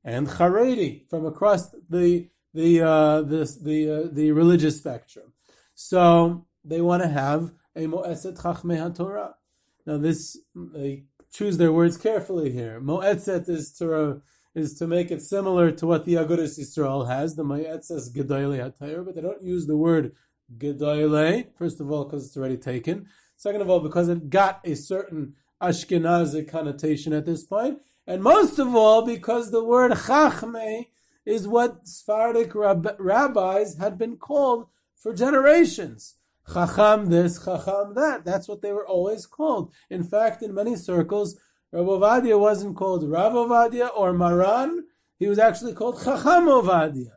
and 0.05 0.29
Haredi 0.29 1.09
from 1.11 1.27
across 1.27 1.75
the 1.91 2.29
the 2.59 2.83
uh, 2.83 3.23
the 3.23 3.59
the, 3.63 3.79
uh, 3.91 4.09
the 4.11 4.33
religious 4.33 4.79
spectrum. 4.79 5.33
So 5.75 6.47
they 6.65 6.81
want 6.81 7.03
to 7.05 7.09
have 7.09 7.53
a 7.77 7.87
Moetzet 7.87 8.37
Chachmei 8.43 8.79
HaTorah. 8.85 9.35
Now 9.87 9.99
this 9.99 10.37
they 10.55 11.05
choose 11.33 11.57
their 11.57 11.73
words 11.73 11.97
carefully 11.97 12.51
here. 12.51 12.81
Moetzet 12.81 13.49
is 13.49 13.73
to 13.75 14.23
is 14.57 14.77
to 14.79 14.89
make 14.89 15.13
it 15.13 15.23
similar 15.23 15.71
to 15.71 15.87
what 15.87 16.05
the 16.05 16.15
Agudas 16.15 16.59
Yisrael 16.59 17.09
has. 17.09 17.37
The 17.37 17.45
Moetzet 17.45 18.13
Gedolei 18.13 18.59
HaTorah, 18.59 19.05
but 19.05 19.15
they 19.15 19.23
don't 19.23 19.43
use 19.43 19.67
the 19.67 19.77
word 19.77 20.17
Gedolei. 20.57 21.47
First 21.57 21.81
of 21.81 21.93
all, 21.93 22.05
because 22.05 22.27
it's 22.27 22.37
already 22.37 22.57
taken. 22.57 23.07
Second 23.37 23.63
of 23.63 23.71
all, 23.71 23.79
because 23.79 24.09
it 24.09 24.31
got 24.31 24.61
a 24.65 24.75
certain 24.75 25.35
Ashkenazic 25.63 26.51
connotation 26.51 27.13
at 27.13 27.25
this 27.25 27.45
point. 27.45 27.79
And 28.05 28.21
most 28.21 28.59
of 28.59 28.75
all, 28.75 29.03
because 29.07 29.53
the 29.53 29.63
word 29.63 29.93
Chachme 29.93 30.87
is 31.29 31.47
what 31.47 31.87
Sephardic 31.87 32.55
rab- 32.55 32.97
rabbis 32.99 33.77
had 33.77 33.99
been 33.99 34.17
called 34.17 34.67
for 34.97 35.13
generations. 35.15 36.15
Chacham 36.53 37.11
this, 37.11 37.45
Chacham 37.45 37.95
that. 37.95 38.25
That's 38.25 38.49
what 38.49 38.63
they 38.63 38.73
were 38.73 38.87
always 38.87 39.27
called. 39.27 39.71
In 39.91 40.03
fact, 40.03 40.43
in 40.43 40.55
many 40.55 40.75
circles, 40.75 41.39
Rav 41.71 41.85
Ovadia 41.85 42.41
wasn't 42.41 42.77
called 42.77 43.09
Rav 43.09 43.35
Ovadia 43.35 43.91
or 43.95 44.15
Maran. 44.15 44.87
He 45.19 45.27
was 45.27 45.39
actually 45.39 45.75
called 45.75 46.03
Chacham 46.03 46.47
Ovadia. 46.47 47.17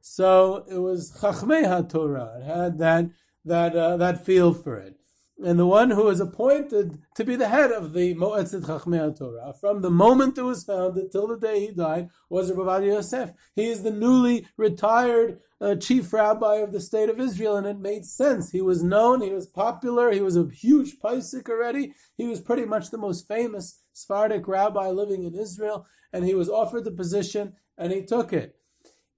So 0.00 0.64
it 0.70 0.78
was 0.78 1.12
Chachmei 1.20 1.64
HaTorah. 1.64 2.40
It 2.40 2.44
had 2.44 2.78
that, 2.78 3.10
that, 3.44 3.76
uh, 3.76 3.98
that 3.98 4.24
feel 4.24 4.54
for 4.54 4.78
it 4.78 4.99
and 5.44 5.58
the 5.58 5.66
one 5.66 5.90
who 5.90 6.04
was 6.04 6.20
appointed 6.20 6.98
to 7.14 7.24
be 7.24 7.36
the 7.36 7.48
head 7.48 7.72
of 7.72 7.92
the 7.92 8.14
Moetzet 8.14 8.64
Chachmei 8.64 9.16
Torah 9.16 9.54
from 9.58 9.80
the 9.80 9.90
moment 9.90 10.38
it 10.38 10.42
was 10.42 10.64
founded 10.64 11.10
till 11.10 11.26
the 11.28 11.38
day 11.38 11.60
he 11.60 11.72
died 11.72 12.08
was 12.28 12.52
Rabbi 12.52 12.84
Yosef. 12.84 13.30
He 13.54 13.66
is 13.66 13.82
the 13.82 13.90
newly 13.90 14.46
retired 14.56 15.40
uh, 15.60 15.74
chief 15.76 16.12
rabbi 16.12 16.56
of 16.56 16.72
the 16.72 16.80
state 16.80 17.08
of 17.10 17.20
Israel, 17.20 17.56
and 17.56 17.66
it 17.66 17.78
made 17.78 18.06
sense. 18.06 18.50
He 18.50 18.62
was 18.62 18.82
known, 18.82 19.20
he 19.20 19.30
was 19.30 19.46
popular, 19.46 20.10
he 20.10 20.20
was 20.20 20.36
a 20.36 20.48
huge 20.48 20.98
paisik 20.98 21.48
already. 21.48 21.92
He 22.16 22.26
was 22.26 22.40
pretty 22.40 22.64
much 22.64 22.90
the 22.90 22.98
most 22.98 23.28
famous 23.28 23.82
Sephardic 23.92 24.48
rabbi 24.48 24.88
living 24.88 25.24
in 25.24 25.34
Israel, 25.34 25.86
and 26.12 26.24
he 26.24 26.34
was 26.34 26.48
offered 26.48 26.84
the 26.84 26.90
position, 26.90 27.54
and 27.76 27.92
he 27.92 28.02
took 28.02 28.32
it. 28.32 28.56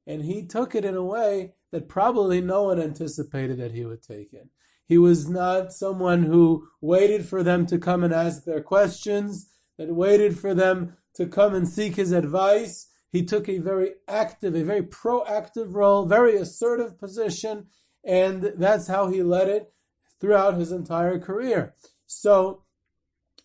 And 0.07 0.23
he 0.23 0.45
took 0.45 0.75
it 0.75 0.85
in 0.85 0.97
a 0.97 1.05
way 1.05 1.53
that 1.71 1.89
probably 1.89 2.41
no 2.41 2.65
one 2.65 2.81
anticipated 2.81 3.59
that 3.59 3.73
he 3.73 3.85
would 3.85 4.03
take 4.03 4.33
it. 4.33 4.49
He 4.93 4.99
was 4.99 5.27
not 5.27 5.73
someone 5.73 6.25
who 6.25 6.69
waited 6.83 7.27
for 7.27 7.43
them 7.43 7.65
to 7.65 7.79
come 7.79 8.05
and 8.05 8.13
ask 8.13 8.45
their 8.45 8.61
questions, 8.61 9.49
that 9.79 9.95
waited 9.95 10.39
for 10.39 10.53
them 10.53 10.99
to 11.15 11.25
come 11.25 11.55
and 11.55 11.67
seek 11.67 11.97
his 11.97 12.13
advice. 12.13 12.89
He 13.09 13.25
took 13.25 13.49
a 13.49 13.57
very 13.57 13.93
active, 14.07 14.55
a 14.55 14.63
very 14.63 14.83
proactive 14.83 15.75
role, 15.75 16.05
very 16.05 16.37
assertive 16.37 16.99
position, 16.99 17.69
and 18.05 18.53
that's 18.59 18.89
how 18.89 19.07
he 19.07 19.23
led 19.23 19.49
it 19.49 19.73
throughout 20.21 20.59
his 20.59 20.71
entire 20.71 21.19
career. 21.19 21.75
So, 22.07 22.65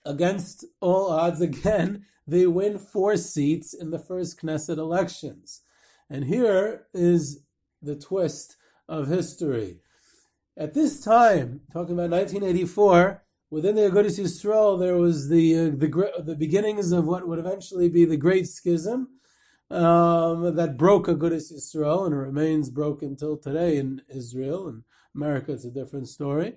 against 0.04 0.66
all 0.82 1.10
odds, 1.10 1.40
again, 1.40 2.04
they 2.28 2.46
win 2.46 2.78
four 2.78 3.16
seats 3.16 3.74
in 3.74 3.92
the 3.92 4.00
first 4.00 4.42
Knesset 4.42 4.78
elections. 4.78 5.62
And 6.10 6.26
here 6.26 6.88
is 6.94 7.46
the 7.82 7.96
twist 7.96 8.58
of 8.90 9.08
history. 9.08 9.80
At 10.60 10.74
this 10.74 11.04
time, 11.04 11.62
talking 11.72 11.94
about 11.94 12.10
1984, 12.10 13.24
within 13.52 13.76
the 13.76 13.84
Agudas 13.84 14.20
Yisrael, 14.20 14.80
there 14.80 14.98
was 14.98 15.30
the 15.30 15.56
uh, 15.56 15.64
the 15.66 16.24
the 16.24 16.36
beginnings 16.36 16.92
of 16.92 17.06
what 17.06 17.28
would 17.28 17.38
eventually 17.38 17.90
be 17.90 18.06
the 18.06 18.18
Great 18.18 18.48
Schism 18.48 19.08
um, 19.70 20.56
that 20.56 20.76
broke 20.76 21.06
Agudas 21.06 21.54
Yisrael 21.54 22.08
and 22.08 22.18
remains 22.18 22.72
broken 22.72 23.10
until 23.10 23.38
today 23.38 23.78
in 23.78 24.02
Israel 24.10 24.68
and 24.68 24.84
America. 25.14 25.52
It's 25.52 25.64
a 25.64 25.70
different 25.70 26.08
story, 26.08 26.56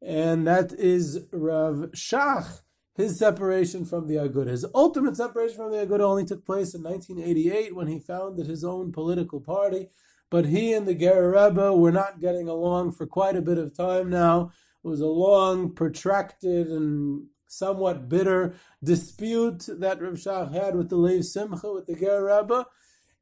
and 0.00 0.46
that 0.46 0.72
is 0.72 1.26
Rav 1.32 1.90
Shach. 1.90 2.60
His 2.94 3.18
separation 3.18 3.84
from 3.84 4.06
the 4.06 4.14
Agudah, 4.14 4.50
his 4.50 4.64
ultimate 4.72 5.16
separation 5.16 5.56
from 5.56 5.72
the 5.72 5.84
Agudah, 5.84 6.02
only 6.02 6.24
took 6.24 6.46
place 6.46 6.72
in 6.72 6.84
1988 6.84 7.74
when 7.74 7.88
he 7.88 7.98
founded 7.98 8.46
his 8.46 8.62
own 8.62 8.92
political 8.92 9.40
party 9.40 9.88
but 10.34 10.46
he 10.46 10.72
and 10.72 10.84
the 10.88 10.96
Ger 10.96 11.30
Rebbe 11.30 11.72
were 11.72 11.92
not 11.92 12.20
getting 12.20 12.48
along 12.48 12.90
for 12.90 13.06
quite 13.06 13.36
a 13.36 13.40
bit 13.40 13.56
of 13.56 13.72
time 13.72 14.10
now. 14.10 14.50
It 14.82 14.88
was 14.88 15.00
a 15.00 15.06
long, 15.06 15.70
protracted, 15.70 16.66
and 16.66 17.26
somewhat 17.46 18.08
bitter 18.08 18.56
dispute 18.82 19.68
that 19.68 20.02
Rav 20.02 20.14
Shach 20.14 20.52
had 20.52 20.74
with 20.74 20.88
the 20.88 20.96
Lev 20.96 21.24
Simcha, 21.24 21.72
with 21.72 21.86
the 21.86 21.94
Ger 21.94 22.24
Rebbe, 22.24 22.66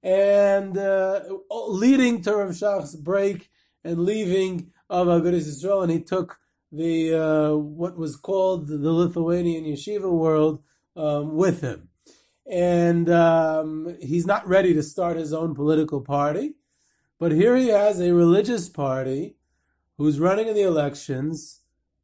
and 0.02 0.78
uh, 0.78 1.20
leading 1.50 2.22
to 2.22 2.34
Rav 2.34 2.52
Shach's 2.52 2.96
break 2.96 3.50
and 3.84 4.06
leaving 4.06 4.72
of 4.88 5.06
Agudas 5.06 5.46
Israel, 5.46 5.82
and 5.82 5.92
he 5.92 6.00
took 6.00 6.38
the 6.80 7.14
uh, 7.14 7.54
what 7.54 7.98
was 7.98 8.16
called 8.16 8.68
the 8.68 8.90
Lithuanian 8.90 9.64
yeshiva 9.64 10.10
world 10.10 10.62
um, 10.96 11.36
with 11.36 11.60
him. 11.60 11.90
And 12.50 13.10
um, 13.10 13.98
he's 14.00 14.24
not 14.24 14.48
ready 14.48 14.72
to 14.72 14.82
start 14.82 15.18
his 15.18 15.34
own 15.34 15.54
political 15.54 16.00
party. 16.00 16.54
But 17.22 17.30
here 17.30 17.56
he 17.56 17.68
has 17.68 18.00
a 18.00 18.12
religious 18.12 18.68
party 18.68 19.36
who's 19.96 20.18
running 20.18 20.48
in 20.48 20.56
the 20.56 20.62
elections, 20.62 21.60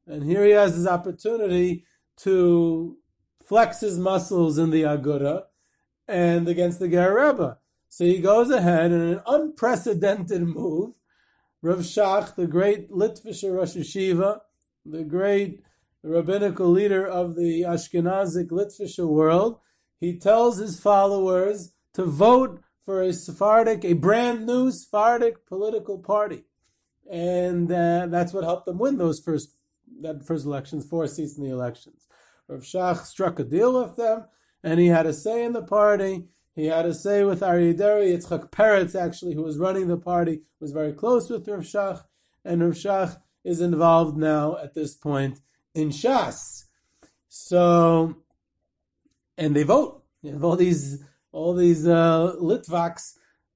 and 0.06 0.22
here 0.22 0.44
he 0.44 0.52
has 0.52 0.76
his 0.76 0.86
opportunity 0.86 1.86
to 2.18 2.98
flex 3.44 3.80
his 3.80 3.98
muscles 3.98 4.58
in 4.58 4.70
the 4.70 4.84
Aguda 4.84 5.46
and 6.06 6.46
against 6.46 6.78
the 6.78 6.86
Ger 6.86 7.16
Rebbe. 7.16 7.58
So 7.88 8.04
he 8.04 8.20
goes 8.20 8.48
ahead 8.50 8.92
in 8.92 9.00
an 9.00 9.20
unprecedented 9.26 10.42
move. 10.42 10.94
Rav 11.62 11.78
Shach, 11.78 12.36
the 12.36 12.46
great 12.46 12.88
Litvisher 12.88 13.56
Rosh 13.56 13.74
Yeshiva, 13.74 14.42
the 14.86 15.02
great 15.02 15.64
rabbinical 16.04 16.68
leader 16.68 17.04
of 17.04 17.34
the 17.34 17.62
Ashkenazic 17.62 18.50
Litvisher 18.50 19.08
world, 19.08 19.58
he 19.98 20.16
tells 20.16 20.58
his 20.58 20.78
followers 20.78 21.72
to 21.94 22.04
vote 22.04 22.62
for 22.88 23.02
a 23.02 23.12
Sephardic, 23.12 23.84
a 23.84 23.92
brand 23.92 24.46
new 24.46 24.70
Sephardic 24.70 25.44
political 25.46 25.98
party. 25.98 26.44
And 27.12 27.70
uh, 27.70 28.06
that's 28.06 28.32
what 28.32 28.44
helped 28.44 28.64
them 28.64 28.78
win 28.78 28.96
those 28.96 29.20
first 29.20 29.50
that 30.00 30.26
first 30.26 30.46
elections, 30.46 30.88
four 30.88 31.06
seats 31.06 31.36
in 31.36 31.44
the 31.44 31.50
elections. 31.50 32.06
Rav 32.48 32.62
Shach 32.62 33.04
struck 33.04 33.38
a 33.38 33.44
deal 33.44 33.78
with 33.78 33.96
them, 33.96 34.24
and 34.64 34.80
he 34.80 34.86
had 34.86 35.04
a 35.04 35.12
say 35.12 35.44
in 35.44 35.52
the 35.52 35.60
party. 35.60 36.28
He 36.54 36.64
had 36.64 36.86
a 36.86 36.94
say 36.94 37.24
with 37.24 37.40
Aryeh 37.40 37.76
Deri. 37.76 38.06
Yitzchak 38.06 38.50
Peretz, 38.50 38.98
actually, 38.98 39.34
who 39.34 39.42
was 39.42 39.58
running 39.58 39.88
the 39.88 39.98
party, 39.98 40.40
was 40.58 40.72
very 40.72 40.94
close 40.94 41.28
with 41.28 41.46
Rav 41.46 41.60
Shach, 41.60 42.04
and 42.42 42.62
Rav 42.62 42.72
Shach 42.72 43.20
is 43.44 43.60
involved 43.60 44.16
now 44.16 44.56
at 44.56 44.72
this 44.72 44.94
point 44.94 45.40
in 45.74 45.90
Shas. 45.90 46.64
So, 47.28 48.16
and 49.36 49.54
they 49.54 49.64
vote. 49.64 50.04
You 50.22 50.32
have 50.32 50.42
all 50.42 50.56
these 50.56 51.04
all 51.32 51.54
these 51.54 51.86
uh, 51.86 52.34
Litvaks, 52.40 53.14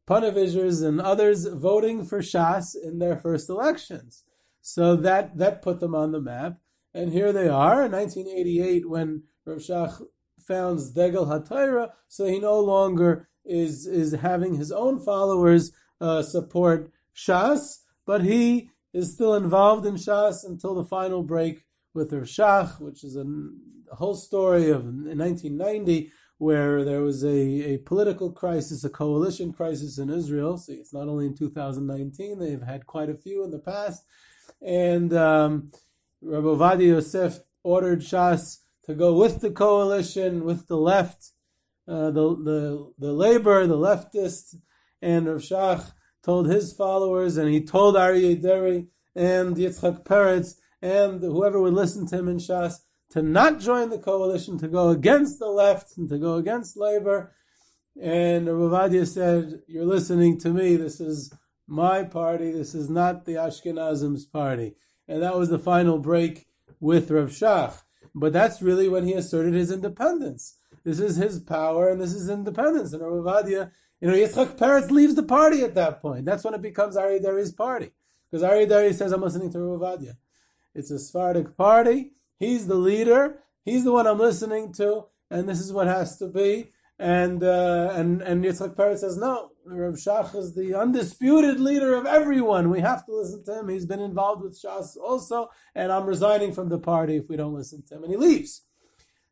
Ponevezhers, 0.08 0.86
and 0.86 1.00
others 1.00 1.46
voting 1.46 2.04
for 2.04 2.20
Shas 2.20 2.74
in 2.74 2.98
their 2.98 3.16
first 3.16 3.48
elections. 3.48 4.24
So 4.60 4.96
that, 4.96 5.38
that 5.38 5.62
put 5.62 5.80
them 5.80 5.94
on 5.94 6.12
the 6.12 6.20
map. 6.20 6.58
And 6.94 7.12
here 7.12 7.32
they 7.32 7.48
are 7.48 7.84
in 7.84 7.92
1988 7.92 8.88
when 8.88 9.24
Rav 9.44 9.58
Shach 9.58 10.02
founds 10.38 10.92
Degel 10.92 11.26
HaTorah, 11.26 11.90
so 12.08 12.26
he 12.26 12.38
no 12.38 12.60
longer 12.60 13.28
is, 13.44 13.86
is 13.86 14.12
having 14.12 14.54
his 14.54 14.70
own 14.70 15.00
followers 15.00 15.72
uh, 16.00 16.22
support 16.22 16.92
Shas, 17.14 17.78
but 18.06 18.22
he 18.22 18.70
is 18.92 19.14
still 19.14 19.34
involved 19.34 19.86
in 19.86 19.94
Shas 19.94 20.44
until 20.44 20.74
the 20.74 20.84
final 20.84 21.22
break 21.22 21.64
with 21.94 22.12
Rav 22.12 22.24
Shach, 22.24 22.80
which 22.80 23.04
is 23.04 23.16
a, 23.16 23.24
a 23.90 23.96
whole 23.96 24.14
story 24.14 24.70
of 24.70 24.84
1990 24.84 26.12
where 26.42 26.84
there 26.84 27.02
was 27.02 27.22
a, 27.22 27.72
a 27.74 27.78
political 27.78 28.32
crisis, 28.32 28.82
a 28.82 28.90
coalition 28.90 29.52
crisis 29.52 29.96
in 29.96 30.10
Israel. 30.10 30.58
See, 30.58 30.72
it's 30.72 30.92
not 30.92 31.06
only 31.06 31.26
in 31.26 31.36
2019, 31.36 32.40
they've 32.40 32.60
had 32.60 32.84
quite 32.84 33.08
a 33.08 33.14
few 33.14 33.44
in 33.44 33.52
the 33.52 33.60
past. 33.60 34.02
And 34.60 35.14
um, 35.14 35.70
Rabbi 36.20 36.48
Ovadia 36.48 36.88
Yosef 36.94 37.38
ordered 37.62 38.00
Shas 38.00 38.58
to 38.86 38.94
go 38.96 39.14
with 39.14 39.40
the 39.40 39.52
coalition, 39.52 40.42
with 40.42 40.66
the 40.66 40.76
left, 40.76 41.30
uh, 41.86 42.10
the, 42.10 42.34
the, 42.34 42.92
the 42.98 43.12
labor, 43.12 43.64
the 43.68 43.76
leftists, 43.76 44.56
and 45.00 45.28
Rav 45.28 45.42
Shach 45.42 45.92
told 46.24 46.48
his 46.48 46.72
followers, 46.72 47.36
and 47.36 47.50
he 47.50 47.62
told 47.62 47.94
Aryeh 47.94 48.42
Deri 48.42 48.88
and 49.14 49.54
Yitzchak 49.54 50.04
Peretz 50.04 50.56
and 50.82 51.22
whoever 51.22 51.60
would 51.60 51.74
listen 51.74 52.04
to 52.08 52.18
him 52.18 52.26
in 52.26 52.38
Shas 52.38 52.80
to 53.12 53.22
not 53.22 53.60
join 53.60 53.90
the 53.90 53.98
coalition, 53.98 54.58
to 54.58 54.68
go 54.68 54.88
against 54.88 55.38
the 55.38 55.48
left 55.48 55.96
and 55.96 56.08
to 56.08 56.18
go 56.18 56.34
against 56.36 56.76
labor. 56.76 57.34
And 58.00 58.48
Ravadia 58.48 59.06
said, 59.06 59.62
"You're 59.66 59.84
listening 59.84 60.38
to 60.38 60.50
me. 60.50 60.76
This 60.76 61.00
is 61.00 61.32
my 61.66 62.04
party. 62.04 62.50
This 62.50 62.74
is 62.74 62.88
not 62.88 63.24
the 63.24 63.34
Ashkenazim's 63.34 64.24
party." 64.24 64.76
And 65.06 65.22
that 65.22 65.36
was 65.36 65.50
the 65.50 65.58
final 65.58 65.98
break 65.98 66.46
with 66.80 67.10
Rav 67.10 67.28
Shach. 67.28 67.82
But 68.14 68.32
that's 68.32 68.62
really 68.62 68.88
when 68.88 69.04
he 69.04 69.14
asserted 69.14 69.54
his 69.54 69.70
independence. 69.70 70.58
This 70.84 71.00
is 71.00 71.16
his 71.16 71.38
power 71.38 71.88
and 71.88 72.00
this 72.00 72.14
is 72.14 72.28
independence. 72.28 72.92
And 72.92 73.02
Ravadia, 73.02 73.70
you 74.00 74.08
know, 74.08 74.14
Yitzchak 74.14 74.58
Peretz 74.58 74.90
leaves 74.90 75.14
the 75.14 75.22
party 75.22 75.62
at 75.62 75.74
that 75.74 76.02
point. 76.02 76.24
That's 76.24 76.44
when 76.44 76.54
it 76.54 76.62
becomes 76.62 76.96
Aryeh 76.96 77.22
Deri's 77.22 77.52
party. 77.52 77.92
Because 78.30 78.42
Aryeh 78.42 78.68
Deri 78.68 78.92
says, 78.92 79.12
I'm 79.12 79.22
listening 79.22 79.52
to 79.52 79.58
Ravadia. 79.58 80.16
It's 80.74 80.90
a 80.90 80.98
Sephardic 80.98 81.56
party. 81.56 82.12
He's 82.42 82.66
the 82.66 82.74
leader. 82.74 83.38
He's 83.64 83.84
the 83.84 83.92
one 83.92 84.08
I'm 84.08 84.18
listening 84.18 84.72
to, 84.72 85.04
and 85.30 85.48
this 85.48 85.60
is 85.60 85.72
what 85.72 85.86
has 85.86 86.16
to 86.16 86.26
be. 86.26 86.72
And 86.98 87.40
uh, 87.44 87.92
and 87.94 88.20
and 88.20 88.44
Yitzchak 88.44 88.74
Peretz 88.74 88.98
says, 88.98 89.16
no, 89.16 89.52
Rav 89.64 89.94
Shach 89.94 90.34
is 90.34 90.52
the 90.52 90.74
undisputed 90.74 91.60
leader 91.60 91.94
of 91.94 92.04
everyone. 92.04 92.68
We 92.68 92.80
have 92.80 93.06
to 93.06 93.14
listen 93.14 93.44
to 93.44 93.60
him. 93.60 93.68
He's 93.68 93.86
been 93.86 94.00
involved 94.00 94.42
with 94.42 94.60
Shas 94.60 94.96
also, 94.96 95.50
and 95.76 95.92
I'm 95.92 96.04
resigning 96.04 96.52
from 96.52 96.68
the 96.68 96.80
party 96.80 97.16
if 97.16 97.28
we 97.28 97.36
don't 97.36 97.54
listen 97.54 97.84
to 97.86 97.94
him. 97.94 98.02
And 98.02 98.10
he 98.10 98.16
leaves. 98.16 98.66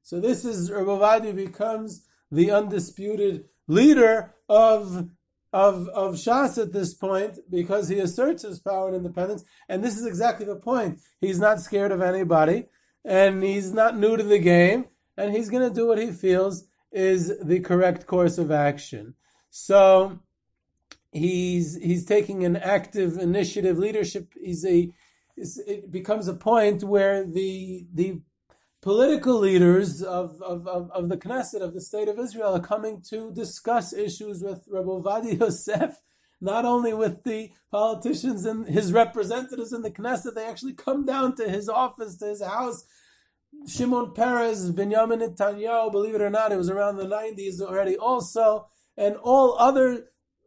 So 0.03 0.21
this 0.21 0.45
is 0.45 0.71
Rav 0.71 0.87
Ovadia 0.87 1.35
becomes 1.35 2.07
the 2.31 2.53
undisputed 2.53 3.47
leader 3.67 4.37
of 4.49 5.09
of, 5.53 5.89
of 5.89 6.15
Shas 6.15 6.63
at 6.63 6.73
this 6.73 6.95
point 6.95 7.41
because 7.51 7.89
he 7.89 7.99
asserts 7.99 8.45
his 8.45 8.61
power 8.61 8.87
and 8.87 8.99
independence. 8.99 9.43
And 9.69 9.83
this 9.83 9.99
is 9.99 10.07
exactly 10.07 10.47
the 10.47 10.55
point. 10.55 11.01
He's 11.21 11.41
not 11.41 11.61
scared 11.61 11.91
of 11.91 12.01
anybody 12.01 12.67
and 13.05 13.43
he's 13.43 13.73
not 13.73 13.99
new 13.99 14.17
to 14.17 14.23
the 14.23 14.39
game 14.39 14.87
and 15.17 15.35
he's 15.35 15.51
going 15.51 15.69
to 15.69 15.75
do 15.75 15.87
what 15.87 15.99
he 15.99 16.11
feels 16.11 16.65
is 16.93 17.33
the 17.43 17.61
correct 17.61 18.07
course 18.07 18.39
of 18.39 18.51
action. 18.51 19.15
So 19.51 20.19
he's, 21.13 21.77
he's 21.77 22.05
taking 22.05 22.45
an 22.45 22.57
active 22.57 23.19
initiative 23.19 23.79
leadership. 23.79 24.33
He's 24.41 24.65
a, 24.65 24.93
it 25.37 25.91
becomes 25.91 26.29
a 26.29 26.35
point 26.35 26.83
where 26.83 27.25
the, 27.25 27.87
the 27.93 28.21
political 28.81 29.39
leaders 29.39 30.03
of, 30.03 30.41
of, 30.43 30.67
of, 30.67 30.91
of, 30.91 31.09
the 31.09 31.17
Knesset, 31.17 31.61
of 31.63 31.75
the 31.75 31.81
state 31.81 32.09
of 32.09 32.19
Israel, 32.19 32.55
are 32.55 32.61
coming 32.61 33.03
to 33.09 33.33
discuss 33.33 33.93
issues 33.93 34.43
with 34.43 34.67
Rabbi 34.71 34.89
Ovadia 34.89 35.39
Yosef, 35.41 36.01
not 36.41 36.65
only 36.65 36.93
with 36.93 37.25
the 37.25 37.51
politicians 37.71 38.45
and 38.45 38.67
his 38.67 38.93
representatives 38.93 39.73
in 39.73 39.83
the 39.83 39.91
Knesset, 39.91 40.35
they 40.35 40.47
actually 40.47 40.73
come 40.73 41.05
down 41.05 41.37
to 41.37 41.49
his 41.49 41.69
office, 41.69 42.17
to 42.19 42.27
his 42.27 42.43
house. 42.43 42.85
Shimon 43.69 44.13
Peres, 44.15 44.71
Benjamin 44.71 45.21
Netanyahu, 45.21 45.93
believe 45.93 46.15
it 46.15 46.23
or 46.23 46.31
not, 46.31 46.53
it 46.53 46.57
was 46.57 46.71
around 46.71 46.97
the 46.97 47.05
90s 47.07 47.61
already 47.61 47.97
also, 47.97 48.69
and 48.97 49.17
all 49.17 49.57
other 49.59 50.07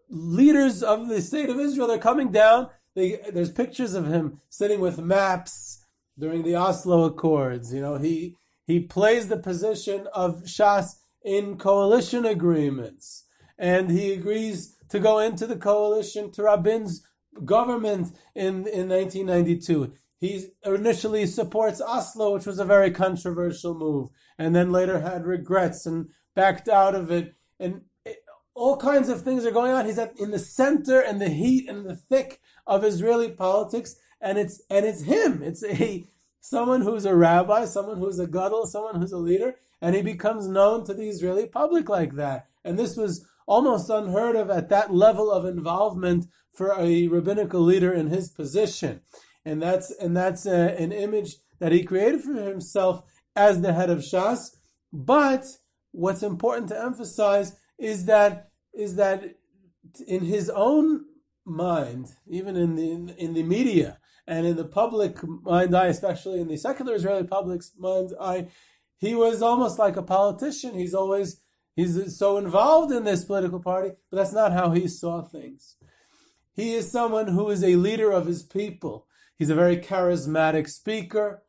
leaders 0.10 0.82
of 0.82 1.10
the 1.10 1.22
state 1.22 1.50
of 1.50 1.60
Israel, 1.60 1.88
they're 1.88 1.98
coming 1.98 2.32
down. 2.32 2.70
They, 2.96 3.20
there's 3.32 3.52
pictures 3.52 3.94
of 3.94 4.08
him 4.08 4.40
sitting 4.50 4.80
with 4.80 5.00
maps, 5.00 5.84
during 6.18 6.44
the 6.44 6.56
Oslo 6.56 7.06
Accords. 7.06 7.74
You 7.74 7.82
know, 7.82 7.98
he 7.98 8.36
he 8.66 8.80
plays 8.80 9.28
the 9.28 9.38
position 9.38 10.08
of 10.14 10.44
Shas 10.44 10.96
in 11.24 11.58
coalition 11.58 12.26
agreements, 12.26 13.26
and 13.58 13.90
he 13.90 14.14
agrees 14.14 14.73
to 14.94 15.00
go 15.00 15.18
into 15.18 15.48
the 15.48 15.56
coalition 15.56 16.30
to 16.30 16.44
Rabin's 16.44 17.04
government 17.44 18.16
in 18.36 18.68
in 18.68 18.88
1992. 18.90 19.92
He 20.20 20.50
initially 20.64 21.26
supports 21.26 21.82
Oslo, 21.82 22.36
which 22.36 22.46
was 22.46 22.60
a 22.60 22.64
very 22.64 22.92
controversial 22.92 23.74
move, 23.74 24.10
and 24.38 24.56
then 24.56 24.72
later 24.72 25.00
had 25.00 25.26
regrets 25.26 25.88
and 25.88 26.10
backed 26.36 26.70
out 26.70 26.94
of 26.94 27.10
it. 27.10 27.34
And 27.60 27.82
it, 28.06 28.18
all 28.54 28.78
kinds 28.78 29.10
of 29.10 29.24
things 29.24 29.48
are 29.48 29.52
going 29.52 29.72
on. 29.72 29.88
He's 29.88 29.98
at, 29.98 30.18
in 30.20 30.30
the 30.30 30.38
center 30.38 31.00
and 31.00 31.20
the 31.20 31.30
heat 31.30 31.68
and 31.68 31.90
the 31.90 31.96
thick 31.96 32.40
of 32.68 32.84
Israeli 32.84 33.32
politics, 33.32 33.96
and 34.22 34.38
it's 34.38 34.62
and 34.70 34.86
it's 34.86 35.02
him. 35.02 35.42
It's 35.42 35.64
a 35.64 36.06
someone 36.40 36.82
who's 36.82 37.06
a 37.06 37.16
rabbi, 37.16 37.66
someone 37.66 37.98
who's 37.98 38.20
a 38.20 38.28
gadol, 38.28 38.68
someone 38.68 39.02
who's 39.02 39.12
a 39.12 39.18
leader, 39.18 39.56
and 39.82 39.96
he 39.96 40.04
becomes 40.04 40.48
known 40.48 40.86
to 40.86 40.94
the 40.94 41.10
Israeli 41.10 41.48
public 41.48 41.90
like 41.90 42.14
that. 42.14 42.46
And 42.64 42.78
this 42.78 42.96
was 42.96 43.26
almost 43.46 43.90
unheard 43.90 44.36
of 44.36 44.50
at 44.50 44.70
that 44.70 44.94
level 44.94 45.32
of 45.32 45.46
involvement 45.46 46.26
for 46.54 46.74
a 46.78 47.08
rabbinical 47.08 47.62
leader 47.62 47.94
in 47.94 48.08
his 48.08 48.30
position. 48.30 49.02
And 49.46 49.62
that's 49.62 49.92
and 49.92 50.16
that's 50.16 50.46
a, 50.46 50.80
an 50.80 50.92
image 50.92 51.36
that 51.60 51.72
he 51.72 51.84
created 51.84 52.22
for 52.22 52.34
himself 52.34 53.04
as 53.36 53.62
the 53.62 53.74
head 53.74 53.90
of 53.90 54.00
Shas. 54.00 54.56
But 54.92 55.46
what's 55.92 56.24
important 56.24 56.70
to 56.70 56.82
emphasize 56.82 57.56
is 57.78 58.06
that 58.06 58.50
is 58.74 58.96
that 58.96 59.36
in 60.08 60.26
his 60.26 60.50
own 60.50 61.06
mind, 61.46 62.08
even 62.28 62.56
in 62.56 62.76
the 62.76 62.92
in, 62.92 63.10
in 63.10 63.34
the 63.34 63.44
media 63.44 64.00
and 64.26 64.46
in 64.46 64.56
the 64.56 64.66
public 64.66 65.18
mind 65.24 65.76
eye, 65.76 65.88
especially 65.88 66.40
in 66.40 66.48
the 66.48 66.58
secular 66.58 66.96
Israeli 66.96 67.28
public's 67.28 67.72
mind 67.78 68.12
eye, 68.20 68.48
he 68.98 69.16
was 69.16 69.42
almost 69.42 69.78
like 69.78 69.98
a 69.98 70.04
politician. 70.04 70.76
He's 70.76 70.94
always 70.94 71.42
he's 71.76 72.18
so 72.18 72.38
involved 72.38 72.92
in 72.92 73.04
this 73.04 73.26
political 73.26 73.60
party, 73.60 73.92
but 74.10 74.18
that's 74.18 74.34
not 74.34 74.54
how 74.54 74.72
he 74.72 74.88
saw 74.88 75.22
things. 75.22 75.76
He 76.56 76.74
is 76.74 76.92
someone 76.92 77.30
who 77.30 77.50
is 77.50 77.64
a 77.64 77.76
leader 77.76 78.12
of 78.12 78.28
his 78.28 78.44
people. 78.44 79.08
He's 79.38 79.50
a 79.50 79.56
very 79.56 79.78
charismatic 79.78 80.70
speaker. 80.70 81.44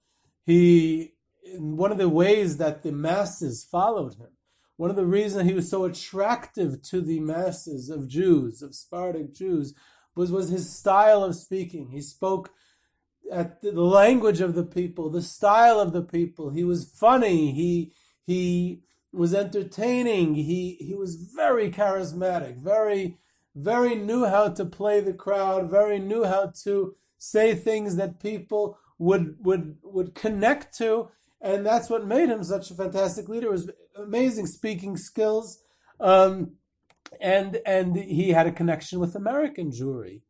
He 0.44 1.12
one 1.58 1.92
of 1.92 1.98
the 1.98 2.08
ways 2.08 2.56
that 2.56 2.82
the 2.82 2.90
masses 2.90 3.64
followed 3.64 4.14
him 4.14 4.34
one 4.76 4.90
of 4.90 4.96
the 4.96 5.06
reasons 5.06 5.48
he 5.48 5.54
was 5.54 5.70
so 5.70 5.84
attractive 5.84 6.82
to 6.82 7.00
the 7.00 7.20
masses 7.20 7.90
of 7.90 8.08
Jews, 8.08 8.60
of 8.60 8.74
Sephardic 8.74 9.32
Jews, 9.32 9.74
was, 10.16 10.32
was 10.32 10.48
his 10.48 10.74
style 10.74 11.22
of 11.22 11.36
speaking. 11.36 11.90
He 11.90 12.00
spoke 12.00 12.50
at 13.32 13.62
the 13.62 13.72
language 13.72 14.40
of 14.40 14.54
the 14.54 14.64
people, 14.64 15.10
the 15.10 15.22
style 15.22 15.78
of 15.78 15.92
the 15.92 16.02
people. 16.02 16.50
He 16.50 16.64
was 16.64 16.84
funny. 16.84 17.52
He 17.52 17.92
he 18.26 18.82
was 19.14 19.34
entertaining. 19.34 20.34
He 20.34 20.76
he 20.80 20.94
was 20.94 21.16
very 21.16 21.70
charismatic. 21.70 22.56
Very 22.56 23.18
very 23.54 23.94
knew 23.94 24.24
how 24.24 24.48
to 24.48 24.64
play 24.64 25.00
the 25.00 25.14
crowd. 25.14 25.70
Very 25.70 25.98
knew 25.98 26.24
how 26.24 26.52
to 26.64 26.96
say 27.18 27.54
things 27.54 27.96
that 27.96 28.20
people 28.20 28.78
would 28.98 29.36
would 29.40 29.76
would 29.82 30.14
connect 30.14 30.76
to 30.78 31.08
and 31.44 31.64
that's 31.64 31.90
what 31.90 32.06
made 32.06 32.30
him 32.30 32.42
such 32.42 32.70
a 32.70 32.74
fantastic 32.74 33.28
leader. 33.28 33.50
Was 33.50 33.70
amazing 33.94 34.46
speaking 34.46 34.96
skills, 34.96 35.58
um, 36.00 36.52
and 37.20 37.60
and 37.66 37.94
he 37.94 38.30
had 38.30 38.46
a 38.46 38.52
connection 38.52 38.98
with 38.98 39.14
American 39.14 39.70
Jewry. 39.70 40.22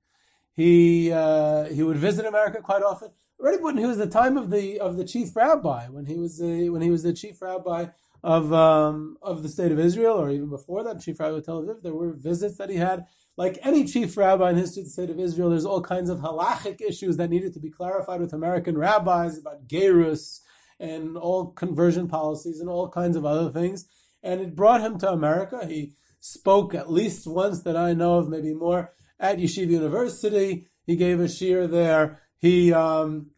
He 0.53 1.12
uh, 1.12 1.66
he 1.66 1.85
would 1.85 1.99
visit 1.99 2.27
America 2.27 2.61
quite 2.61 2.83
often. 2.83 3.11
Already 3.38 3.62
when 3.62 3.79
he 3.79 3.87
was 3.87 3.99
the 3.99 4.09
time 4.09 4.37
of 4.37 4.51
the 4.51 4.81
of 4.81 4.97
the 4.97 5.05
chief 5.05 5.37
rabbi, 5.37 5.87
when 5.87 6.07
he 6.07 6.16
was 6.16 6.38
the 6.38 6.68
when 6.68 6.83
he 6.83 6.90
was 6.90 7.05
the 7.05 7.12
chief 7.12 7.40
rabbi 7.40 7.87
of 8.25 8.55
um, 8.55 9.19
of 9.21 9.43
the 9.43 9.51
state 9.51 9.71
of 9.71 9.79
Israel, 9.79 10.17
or 10.17 10.31
even 10.31 10.49
before 10.49 10.83
that, 10.83 11.01
chief 11.01 11.21
rabbi 11.21 11.37
of 11.37 11.45
Tel 11.45 11.63
Aviv, 11.63 11.83
there 11.83 11.95
were 11.95 12.15
visits 12.15 12.57
that 12.57 12.71
he 12.71 12.77
had. 12.77 13.05
Like 13.37 13.59
any 13.63 13.85
chief 13.85 14.17
rabbi 14.17 14.51
in 14.51 14.57
history 14.57 14.81
of 14.81 14.87
the 14.87 14.93
state 14.93 15.11
of 15.11 15.21
Israel, 15.21 15.51
there's 15.51 15.67
all 15.67 15.83
kinds 15.83 16.09
of 16.09 16.21
halachic 16.21 16.81
issues 16.81 17.19
that 17.19 17.29
needed 17.29 17.53
to 17.53 17.61
be 17.61 17.71
clarified 17.71 18.21
with 18.21 18.33
American 18.33 18.79
rabbis 18.79 19.37
about 19.37 19.69
gerus 19.69 20.41
and 20.81 21.19
all 21.19 21.49
conversion 21.49 22.09
policies 22.09 22.61
and 22.61 22.71
all 22.71 22.89
kinds 22.89 23.17
of 23.17 23.27
other 23.27 23.51
things. 23.51 23.87
And 24.23 24.41
it 24.41 24.57
brought 24.57 24.81
him 24.81 24.97
to 25.01 25.13
America. 25.13 25.67
He 25.67 25.93
spoke 26.19 26.75
at 26.75 26.91
least 26.91 27.27
once 27.27 27.61
that 27.65 27.77
I 27.77 27.93
know 27.93 28.15
of, 28.15 28.31
maybe 28.31 28.55
more, 28.55 28.95
at 29.21 29.37
Yeshiva 29.37 29.69
University. 29.69 30.69
He 30.87 30.97
gave 30.97 31.21
a 31.21 31.25
shiur 31.25 31.71
there. 31.71 32.23
He 32.39 32.73
um, 32.73 33.33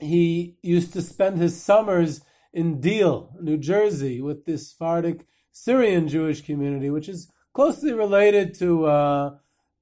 he 0.00 0.56
used 0.62 0.92
to 0.94 1.02
spend 1.02 1.38
his 1.38 1.62
summers 1.62 2.22
in 2.56 2.80
Deal, 2.80 3.36
New 3.38 3.58
Jersey, 3.58 4.22
with 4.22 4.46
this 4.46 4.70
Sephardic 4.70 5.26
Syrian 5.52 6.08
Jewish 6.08 6.40
community, 6.40 6.88
which 6.88 7.06
is 7.06 7.30
closely 7.52 7.92
related 7.92 8.54
to 8.54 8.86
uh, 8.86 9.36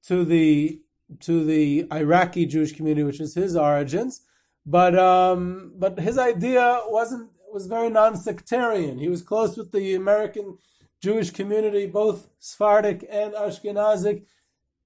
to 0.07 0.25
the 0.25 0.81
to 1.21 1.45
the 1.45 1.87
Iraqi 1.91 2.45
Jewish 2.45 2.73
community, 2.73 3.03
which 3.03 3.21
is 3.21 3.33
his 3.33 3.55
origins. 3.55 4.21
But 4.65 4.93
um, 4.99 5.71
but 5.77 5.99
his 5.99 6.17
idea 6.17 6.81
wasn't 6.87 7.29
was 7.49 7.67
very 7.67 7.89
non-sectarian. 7.89 8.99
He 8.99 9.07
was 9.07 9.21
close 9.21 9.55
with 9.55 9.71
the 9.71 9.95
American 9.95 10.57
Jewish 11.01 11.31
community, 11.31 11.87
both 11.87 12.27
Sephardic 12.39 13.07
and 13.09 13.33
Ashkenazic, 13.33 14.25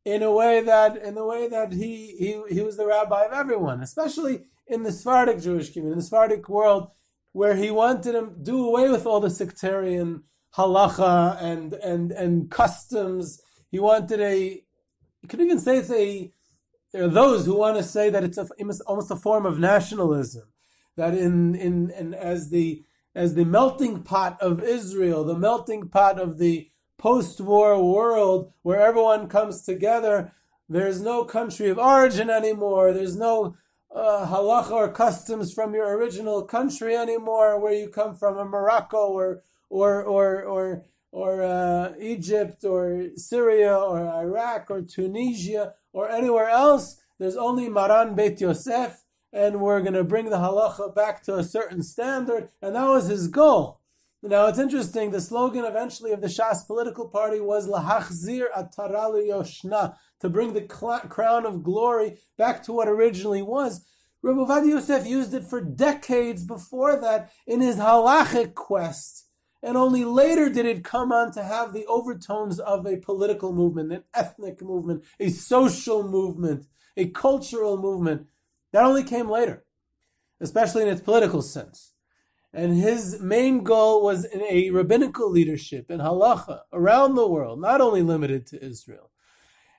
in 0.05 0.21
a 0.21 0.31
way 0.31 0.61
that 0.61 0.95
in 0.95 1.15
the 1.15 1.25
way 1.25 1.49
that 1.49 1.73
he 1.73 2.15
he 2.21 2.29
he 2.55 2.61
was 2.61 2.77
the 2.77 2.85
rabbi 2.85 3.23
of 3.23 3.33
everyone, 3.33 3.81
especially 3.81 4.45
in 4.67 4.83
the 4.83 4.91
Sephardic 4.91 5.41
Jewish 5.41 5.73
community, 5.73 5.93
in 5.93 5.97
the 5.97 6.03
Sephardic 6.03 6.47
world, 6.47 6.91
where 7.31 7.55
he 7.55 7.71
wanted 7.71 8.13
to 8.13 8.31
do 8.41 8.65
away 8.65 8.89
with 8.89 9.05
all 9.05 9.19
the 9.19 9.29
sectarian 9.29 10.23
halacha 10.57 11.41
and 11.41 11.73
and 11.73 12.11
and 12.11 12.51
customs. 12.51 13.41
He 13.71 13.79
wanted 13.79 14.19
a 14.19 14.63
you 15.21 15.27
could 15.27 15.41
even 15.41 15.59
say 15.59 15.77
it's 15.77 15.91
a 15.91 16.31
there 16.91 17.03
are 17.03 17.09
those 17.09 17.45
who 17.45 17.55
want 17.55 17.77
to 17.77 17.83
say 17.83 18.09
that 18.09 18.23
it's 18.23 18.37
a, 18.37 18.47
almost 18.87 19.11
a 19.11 19.15
form 19.15 19.45
of 19.45 19.59
nationalism 19.59 20.51
that 20.97 21.13
in 21.13 21.55
in 21.55 21.91
and 21.91 22.15
as 22.15 22.49
the 22.49 22.83
as 23.15 23.35
the 23.35 23.45
melting 23.45 24.03
pot 24.03 24.39
of 24.41 24.63
Israel, 24.63 25.23
the 25.23 25.37
melting 25.37 25.89
pot 25.89 26.19
of 26.19 26.37
the 26.37 26.69
post-war 26.97 27.81
world 27.83 28.51
where 28.61 28.79
everyone 28.79 29.27
comes 29.27 29.63
together, 29.63 30.31
there's 30.67 31.01
no 31.01 31.23
country 31.23 31.69
of 31.69 31.79
origin 31.79 32.29
anymore. 32.29 32.93
There's 32.93 33.15
no 33.15 33.55
uh, 33.93 34.27
halacha 34.27 34.71
or 34.71 34.91
customs 34.91 35.53
from 35.53 35.73
your 35.73 35.97
original 35.97 36.43
country 36.43 36.95
anymore, 36.95 37.59
where 37.59 37.73
you 37.73 37.89
come 37.89 38.15
from, 38.15 38.37
a 38.37 38.45
Morocco 38.45 39.07
or 39.07 39.43
or 39.69 40.03
or 40.03 40.43
or 40.43 40.85
or 41.11 41.41
uh, 41.41 41.93
Egypt 41.99 42.63
or 42.63 43.09
Syria 43.15 43.75
or 43.75 44.07
Iraq 44.07 44.69
or 44.69 44.81
Tunisia 44.81 45.73
or 45.93 46.09
anywhere 46.09 46.49
else. 46.49 47.01
There's 47.17 47.35
only 47.35 47.67
Maran 47.67 48.15
Beit 48.15 48.39
Yosef, 48.39 49.03
and 49.33 49.59
we're 49.59 49.81
going 49.81 49.93
to 49.93 50.03
bring 50.03 50.29
the 50.29 50.37
halacha 50.37 50.95
back 50.95 51.23
to 51.23 51.35
a 51.35 51.43
certain 51.43 51.83
standard, 51.83 52.49
and 52.61 52.75
that 52.75 52.87
was 52.87 53.07
his 53.07 53.27
goal. 53.27 53.79
Now 54.21 54.47
it's 54.47 54.59
interesting. 54.59 55.11
The 55.11 55.21
slogan 55.21 55.63
eventually 55.63 56.11
of 56.11 56.21
the 56.21 56.27
Shas 56.27 56.67
political 56.67 57.07
party 57.07 57.39
was 57.39 57.67
"Lahachzir 57.67 58.47
Ataralu 58.55 59.29
Yoshna," 59.29 59.95
to 60.19 60.29
bring 60.29 60.53
the 60.53 60.67
cl- 60.69 60.99
crown 61.01 61.45
of 61.45 61.63
glory 61.63 62.17
back 62.37 62.63
to 62.63 62.73
what 62.73 62.87
originally 62.87 63.41
was. 63.41 63.85
Rabbi 64.21 64.39
Ovadia 64.39 64.69
Yosef 64.71 65.07
used 65.07 65.33
it 65.33 65.45
for 65.45 65.61
decades 65.61 66.43
before 66.43 66.99
that 66.99 67.31
in 67.47 67.61
his 67.61 67.77
halachic 67.77 68.53
quest. 68.53 69.27
And 69.61 69.75
only 69.75 70.05
later 70.05 70.49
did 70.49 70.65
it 70.65 70.83
come 70.83 71.11
on 71.11 71.31
to 71.33 71.43
have 71.43 71.73
the 71.73 71.85
overtones 71.85 72.59
of 72.59 72.85
a 72.85 72.97
political 72.97 73.53
movement, 73.53 73.91
an 73.91 74.03
ethnic 74.13 74.61
movement, 74.61 75.03
a 75.19 75.29
social 75.29 76.07
movement, 76.07 76.65
a 76.95 77.07
cultural 77.07 77.77
movement. 77.77 78.27
That 78.71 78.83
only 78.83 79.03
came 79.03 79.29
later, 79.29 79.65
especially 80.39 80.83
in 80.83 80.89
its 80.89 81.01
political 81.01 81.41
sense. 81.41 81.93
And 82.53 82.73
his 82.75 83.21
main 83.21 83.63
goal 83.63 84.03
was 84.03 84.25
in 84.25 84.41
a 84.41 84.69
rabbinical 84.71 85.29
leadership 85.29 85.91
in 85.91 85.99
halacha 85.99 86.61
around 86.73 87.15
the 87.15 87.27
world, 87.27 87.61
not 87.61 87.81
only 87.81 88.01
limited 88.01 88.47
to 88.47 88.63
Israel. 88.63 89.11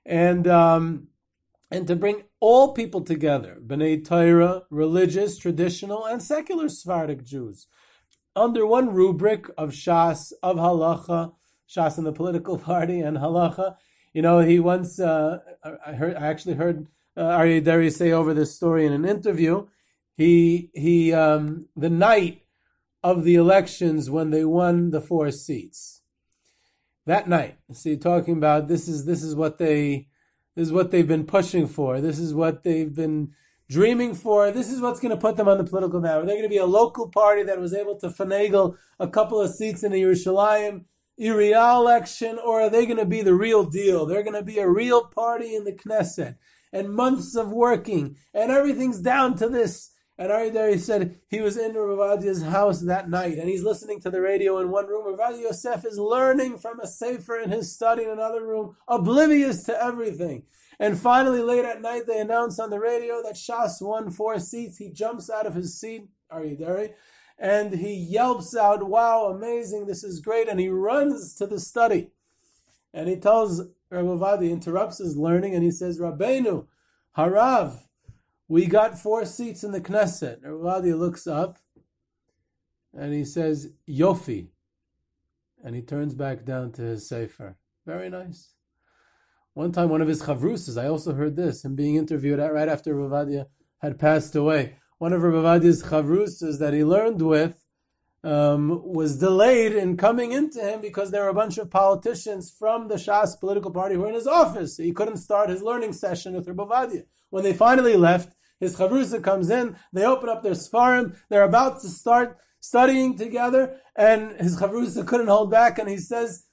And, 0.06 0.46
um, 0.46 1.08
and 1.70 1.86
to 1.86 1.94
bring 1.94 2.24
all 2.40 2.72
people 2.72 3.02
together, 3.02 3.58
B'nai 3.64 4.04
Torah, 4.04 4.62
religious, 4.70 5.38
traditional, 5.38 6.04
and 6.04 6.22
secular 6.22 6.68
Sephardic 6.68 7.24
Jews, 7.24 7.66
under 8.34 8.66
one 8.66 8.92
rubric 8.92 9.46
of 9.56 9.70
Shas, 9.70 10.32
of 10.42 10.56
halacha, 10.56 11.34
Shas 11.68 11.98
in 11.98 12.04
the 12.04 12.12
political 12.12 12.58
party, 12.70 13.00
and 13.00 13.18
halacha. 13.18 13.76
You 14.12 14.22
know, 14.22 14.40
he 14.40 14.58
once, 14.58 14.98
uh, 14.98 15.38
I 15.86 15.92
heard, 15.92 16.16
I 16.16 16.26
actually 16.26 16.54
heard 16.54 16.88
uh, 17.16 17.22
Aryeh 17.22 17.62
Deri 17.62 17.90
say 17.90 18.10
over 18.10 18.34
this 18.34 18.54
story 18.54 18.86
in 18.86 18.92
an 18.92 19.04
interview. 19.04 19.66
He, 20.16 20.70
he, 20.74 21.12
um, 21.12 21.68
the 21.76 21.90
night 21.90 22.42
of 23.02 23.24
the 23.24 23.34
elections 23.34 24.10
when 24.10 24.30
they 24.30 24.44
won 24.44 24.90
the 24.90 25.00
four 25.00 25.30
seats, 25.30 25.99
that 27.06 27.28
night. 27.28 27.58
See, 27.72 27.96
talking 27.96 28.36
about 28.36 28.68
this 28.68 28.88
is 28.88 29.04
this 29.04 29.22
is 29.22 29.34
what 29.34 29.58
they, 29.58 30.08
this 30.54 30.68
is 30.68 30.72
what 30.72 30.90
they've 30.90 31.06
been 31.06 31.26
pushing 31.26 31.66
for. 31.66 32.00
This 32.00 32.18
is 32.18 32.34
what 32.34 32.62
they've 32.62 32.94
been 32.94 33.32
dreaming 33.68 34.14
for. 34.14 34.50
This 34.50 34.70
is 34.70 34.80
what's 34.80 35.00
going 35.00 35.14
to 35.14 35.20
put 35.20 35.36
them 35.36 35.48
on 35.48 35.58
the 35.58 35.64
political 35.64 36.00
map. 36.00 36.22
Are 36.22 36.26
they 36.26 36.32
going 36.32 36.42
to 36.42 36.48
be 36.48 36.56
a 36.56 36.66
local 36.66 37.08
party 37.08 37.42
that 37.44 37.60
was 37.60 37.72
able 37.72 37.96
to 38.00 38.08
finagle 38.08 38.76
a 38.98 39.08
couple 39.08 39.40
of 39.40 39.54
seats 39.54 39.82
in 39.82 39.92
the 39.92 40.02
Yerushalayim 40.02 40.84
Iriah 41.20 41.76
election, 41.76 42.38
or 42.42 42.62
are 42.62 42.70
they 42.70 42.86
going 42.86 42.96
to 42.96 43.04
be 43.04 43.20
the 43.22 43.34
real 43.34 43.64
deal? 43.64 44.06
They're 44.06 44.22
going 44.22 44.34
to 44.34 44.42
be 44.42 44.58
a 44.58 44.68
real 44.68 45.04
party 45.04 45.54
in 45.54 45.64
the 45.64 45.72
Knesset 45.72 46.36
and 46.72 46.94
months 46.94 47.36
of 47.36 47.52
working, 47.52 48.16
and 48.32 48.50
everything's 48.50 49.00
down 49.00 49.36
to 49.36 49.48
this. 49.48 49.89
And 50.20 50.30
Aryeh 50.30 50.78
said 50.78 51.18
he 51.28 51.40
was 51.40 51.56
in 51.56 51.72
Ravadia's 51.72 52.42
house 52.42 52.82
that 52.82 53.08
night, 53.08 53.38
and 53.38 53.48
he's 53.48 53.64
listening 53.64 54.00
to 54.02 54.10
the 54.10 54.20
radio 54.20 54.58
in 54.58 54.70
one 54.70 54.86
room. 54.86 55.06
Ravadia 55.06 55.40
Yosef 55.40 55.86
is 55.86 55.98
learning 55.98 56.58
from 56.58 56.78
a 56.78 56.86
sefer 56.86 57.40
in 57.40 57.48
his 57.48 57.72
study 57.72 58.04
in 58.04 58.10
another 58.10 58.46
room, 58.46 58.76
oblivious 58.86 59.62
to 59.64 59.82
everything. 59.82 60.42
And 60.78 60.98
finally, 60.98 61.40
late 61.40 61.64
at 61.64 61.80
night, 61.80 62.02
they 62.06 62.20
announce 62.20 62.58
on 62.58 62.68
the 62.68 62.78
radio 62.78 63.22
that 63.22 63.34
Shas 63.34 63.80
won 63.80 64.10
four 64.10 64.38
seats. 64.38 64.76
He 64.76 64.90
jumps 64.90 65.30
out 65.30 65.46
of 65.46 65.54
his 65.54 65.80
seat, 65.80 66.10
Aryeh 66.30 66.92
and 67.38 67.72
he 67.72 67.94
yelps 67.94 68.54
out, 68.54 68.86
Wow, 68.86 69.28
amazing, 69.34 69.86
this 69.86 70.04
is 70.04 70.20
great. 70.20 70.48
And 70.48 70.60
he 70.60 70.68
runs 70.68 71.34
to 71.36 71.46
the 71.46 71.58
study. 71.58 72.10
And 72.92 73.08
he 73.08 73.16
tells 73.16 73.62
Rabbi 73.88 74.16
Vadi, 74.16 74.52
interrupts 74.52 74.98
his 74.98 75.16
learning, 75.16 75.54
and 75.54 75.64
he 75.64 75.70
says, 75.70 75.98
Rabbeinu, 75.98 76.66
Harav, 77.16 77.84
we 78.50 78.66
got 78.66 78.98
four 78.98 79.24
seats 79.24 79.62
in 79.62 79.70
the 79.70 79.80
Knesset. 79.80 80.38
Rabbi 80.42 80.60
Vadi 80.60 80.92
looks 80.92 81.28
up 81.28 81.58
and 82.92 83.14
he 83.14 83.24
says, 83.24 83.68
Yofi. 83.88 84.48
And 85.62 85.76
he 85.76 85.82
turns 85.82 86.16
back 86.16 86.44
down 86.44 86.72
to 86.72 86.82
his 86.82 87.08
sefer. 87.08 87.56
Very 87.86 88.10
nice. 88.10 88.54
One 89.54 89.70
time, 89.70 89.88
one 89.88 90.02
of 90.02 90.08
his 90.08 90.22
chavrusas, 90.22 90.82
I 90.82 90.88
also 90.88 91.14
heard 91.14 91.36
this, 91.36 91.64
him 91.64 91.76
being 91.76 91.94
interviewed 91.94 92.40
right 92.40 92.68
after 92.68 92.92
Ravadia 92.92 93.46
had 93.82 94.00
passed 94.00 94.34
away. 94.34 94.78
One 94.98 95.12
of 95.12 95.22
Ravadia's 95.22 95.84
chavrusas 95.84 96.58
that 96.58 96.74
he 96.74 96.82
learned 96.82 97.22
with 97.22 97.64
um, 98.24 98.82
was 98.84 99.18
delayed 99.18 99.72
in 99.72 99.96
coming 99.96 100.32
into 100.32 100.60
him 100.60 100.80
because 100.80 101.12
there 101.12 101.22
were 101.22 101.28
a 101.28 101.34
bunch 101.34 101.56
of 101.56 101.70
politicians 101.70 102.50
from 102.50 102.88
the 102.88 102.96
Shas 102.96 103.38
political 103.38 103.70
party 103.70 103.94
who 103.94 104.00
were 104.00 104.08
in 104.08 104.14
his 104.14 104.26
office. 104.26 104.76
He 104.76 104.92
couldn't 104.92 105.18
start 105.18 105.50
his 105.50 105.62
learning 105.62 105.92
session 105.92 106.34
with 106.34 106.48
Rabbi 106.48 107.02
When 107.30 107.44
they 107.44 107.52
finally 107.52 107.96
left, 107.96 108.34
his 108.60 108.76
chavrusa 108.76 109.22
comes 109.22 109.50
in, 109.50 109.76
they 109.92 110.04
open 110.04 110.28
up 110.28 110.42
their 110.42 110.52
svarim, 110.52 111.16
they're 111.28 111.42
about 111.42 111.80
to 111.80 111.88
start 111.88 112.38
studying 112.60 113.16
together, 113.16 113.80
and 113.96 114.38
his 114.40 114.60
chavrusa 114.60 115.06
couldn't 115.06 115.28
hold 115.28 115.50
back, 115.50 115.78
and 115.78 115.88
he 115.88 115.96
says, 115.96 116.44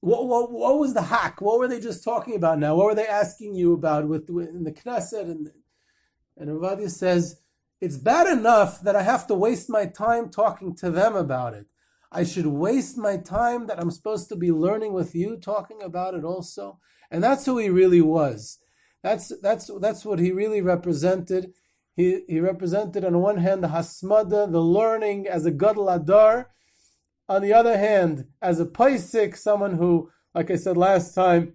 what, 0.00 0.28
what, 0.28 0.52
what 0.52 0.78
was 0.78 0.94
the 0.94 1.02
hack? 1.02 1.40
What 1.40 1.58
were 1.58 1.66
they 1.66 1.80
just 1.80 2.04
talking 2.04 2.36
about 2.36 2.58
now? 2.58 2.76
What 2.76 2.86
were 2.86 2.94
they 2.94 3.08
asking 3.08 3.54
you 3.54 3.72
about 3.72 4.06
with, 4.06 4.30
with 4.30 4.50
in 4.50 4.62
the 4.62 4.70
Knesset? 4.70 5.22
And 5.22 5.50
and 6.36 6.90
says, 6.90 7.40
it's 7.80 7.96
bad 7.96 8.26
enough 8.26 8.82
that 8.82 8.96
I 8.96 9.02
have 9.02 9.26
to 9.28 9.34
waste 9.34 9.70
my 9.70 9.86
time 9.86 10.30
talking 10.30 10.74
to 10.76 10.90
them 10.90 11.16
about 11.16 11.54
it. 11.54 11.66
I 12.12 12.24
should 12.24 12.46
waste 12.46 12.96
my 12.96 13.16
time 13.16 13.66
that 13.66 13.80
I'm 13.80 13.90
supposed 13.90 14.28
to 14.28 14.36
be 14.36 14.52
learning 14.52 14.92
with 14.92 15.14
you 15.14 15.36
talking 15.36 15.82
about 15.82 16.14
it 16.14 16.24
also. 16.24 16.78
And 17.10 17.22
that's 17.22 17.46
who 17.46 17.58
he 17.58 17.68
really 17.68 18.00
was. 18.00 18.58
That's 19.06 19.32
that's 19.40 19.70
that's 19.80 20.04
what 20.04 20.18
he 20.18 20.32
really 20.32 20.60
represented. 20.60 21.52
He 21.94 22.22
he 22.26 22.40
represented 22.40 23.04
on 23.04 23.20
one 23.20 23.36
hand 23.36 23.62
the 23.62 23.68
hasmada, 23.68 24.50
the 24.50 24.60
learning 24.60 25.28
as 25.28 25.46
a 25.46 25.52
gadol 25.52 25.86
hador, 25.86 26.46
on 27.28 27.40
the 27.40 27.52
other 27.52 27.78
hand, 27.78 28.24
as 28.42 28.58
a 28.58 28.66
paisik, 28.66 29.36
someone 29.36 29.76
who, 29.76 30.10
like 30.34 30.50
I 30.50 30.56
said 30.56 30.76
last 30.76 31.14
time, 31.14 31.52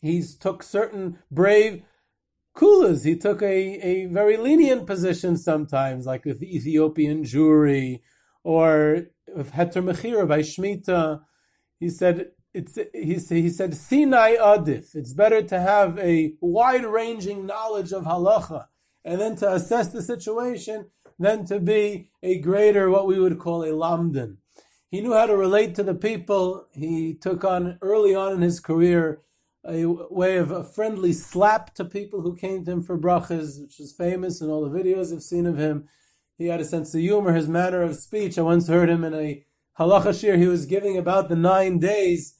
he's 0.00 0.34
took 0.34 0.62
certain 0.62 1.18
brave 1.30 1.82
kulas. 2.56 3.04
He 3.04 3.16
took 3.16 3.42
a, 3.42 3.54
a 3.86 4.06
very 4.06 4.38
lenient 4.38 4.86
position 4.86 5.36
sometimes, 5.36 6.06
like 6.06 6.24
with 6.24 6.40
the 6.40 6.56
Ethiopian 6.56 7.24
Jewry 7.24 8.00
or 8.44 9.08
with 9.36 9.52
Heter 9.52 9.84
Mechira 9.84 10.26
by 10.26 10.38
Shemitah. 10.38 11.20
He 11.78 11.90
said 11.90 12.30
it's 12.54 12.78
he, 12.92 13.14
he 13.14 13.48
said 13.48 13.74
Sinai 13.74 14.36
Adif. 14.36 14.94
It's 14.94 15.12
better 15.12 15.42
to 15.42 15.60
have 15.60 15.98
a 15.98 16.34
wide 16.40 16.84
ranging 16.84 17.46
knowledge 17.46 17.92
of 17.92 18.04
halacha 18.04 18.66
and 19.04 19.20
then 19.20 19.36
to 19.36 19.52
assess 19.52 19.88
the 19.88 20.02
situation 20.02 20.86
than 21.18 21.44
to 21.46 21.58
be 21.58 22.10
a 22.22 22.38
greater 22.38 22.90
what 22.90 23.06
we 23.06 23.18
would 23.18 23.38
call 23.38 23.62
a 23.62 23.68
lamdan. 23.68 24.36
He 24.90 25.00
knew 25.00 25.14
how 25.14 25.26
to 25.26 25.36
relate 25.36 25.74
to 25.76 25.82
the 25.82 25.94
people. 25.94 26.66
He 26.72 27.14
took 27.14 27.44
on 27.44 27.78
early 27.80 28.14
on 28.14 28.32
in 28.32 28.42
his 28.42 28.60
career 28.60 29.22
a 29.64 29.86
way 29.86 30.36
of 30.36 30.50
a 30.50 30.64
friendly 30.64 31.12
slap 31.12 31.74
to 31.74 31.84
people 31.84 32.20
who 32.20 32.36
came 32.36 32.64
to 32.64 32.72
him 32.72 32.82
for 32.82 32.98
brachas, 32.98 33.60
which 33.60 33.80
is 33.80 33.92
famous 33.92 34.40
in 34.40 34.50
all 34.50 34.68
the 34.68 34.76
videos 34.76 35.12
I've 35.12 35.22
seen 35.22 35.46
of 35.46 35.56
him. 35.56 35.88
He 36.36 36.48
had 36.48 36.60
a 36.60 36.64
sense 36.64 36.94
of 36.94 37.00
humor, 37.00 37.32
his 37.32 37.48
manner 37.48 37.82
of 37.82 37.96
speech. 37.96 38.36
I 38.36 38.42
once 38.42 38.68
heard 38.68 38.90
him 38.90 39.04
in 39.04 39.14
a 39.14 39.44
halacha 39.78 40.08
shiur 40.08 40.36
he 40.36 40.46
was 40.46 40.66
giving 40.66 40.98
about 40.98 41.28
the 41.28 41.36
nine 41.36 41.78
days, 41.78 42.34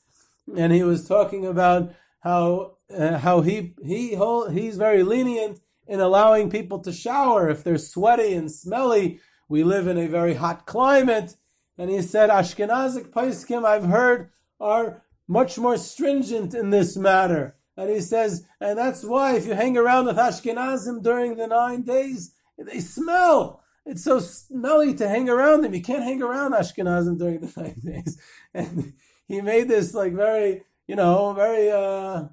and 0.57 0.73
he 0.73 0.83
was 0.83 1.07
talking 1.07 1.47
about 1.47 1.95
how 2.21 2.77
uh, 2.97 3.19
how 3.19 3.41
he 3.41 3.75
he 3.85 4.15
hold, 4.15 4.53
he's 4.53 4.77
very 4.77 5.03
lenient 5.03 5.61
in 5.87 6.01
allowing 6.01 6.51
people 6.51 6.79
to 6.81 6.93
shower 6.93 7.49
if 7.49 7.65
they're 7.65 7.79
sweaty 7.79 8.35
and 8.35 8.51
smelly. 8.51 9.21
We 9.49 9.65
live 9.65 9.87
in 9.87 9.99
a 9.99 10.09
very 10.09 10.35
hot 10.35 10.67
climate, 10.67 11.35
and 11.77 11.91
he 11.91 12.03
said 12.03 12.31
Ashkenazic 12.31 13.11
Paiskim 13.11 13.65
I've 13.65 13.85
heard 13.85 14.31
are 14.61 15.03
much 15.29 15.59
more 15.59 15.77
stringent 15.77 16.55
in 16.55 16.71
this 16.71 16.97
matter. 16.97 17.57
And 17.77 17.91
he 17.91 18.01
says, 18.01 18.47
and 18.61 18.79
that's 18.79 19.03
why 19.03 19.37
if 19.37 19.47
you 19.47 19.55
hang 19.55 19.77
around 19.77 20.07
with 20.07 20.17
Ashkenazim 20.17 21.03
during 21.03 21.37
the 21.37 21.47
nine 21.47 21.83
days, 21.83 22.35
they 22.59 22.81
smell. 22.81 23.63
It's 23.85 24.05
so 24.05 24.21
smelly 24.21 24.95
to 24.95 25.09
hang 25.09 25.29
around 25.29 25.63
them. 25.63 25.75
You 25.75 25.83
can't 25.83 26.05
hang 26.05 26.23
around 26.23 26.53
Ashkenazim 26.53 27.19
during 27.19 27.41
the 27.41 27.53
nine 27.61 27.81
days. 27.85 28.21
And 28.55 28.93
he 29.33 29.41
made 29.41 29.67
this 29.67 29.95
like 29.95 30.13
very, 30.13 30.63
you 30.87 30.95
know, 30.95 31.33
very 31.33 31.71
uh, 31.71 32.25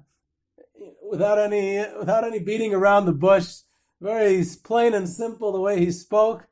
without 1.10 1.38
any 1.38 1.82
without 1.98 2.24
any 2.24 2.38
beating 2.38 2.74
around 2.74 3.06
the 3.06 3.12
bush, 3.12 3.60
very 4.02 4.44
plain 4.62 4.92
and 4.92 5.08
simple 5.08 5.50
the 5.50 5.60
way 5.60 5.78
he 5.78 5.90
spoke. 5.90 6.46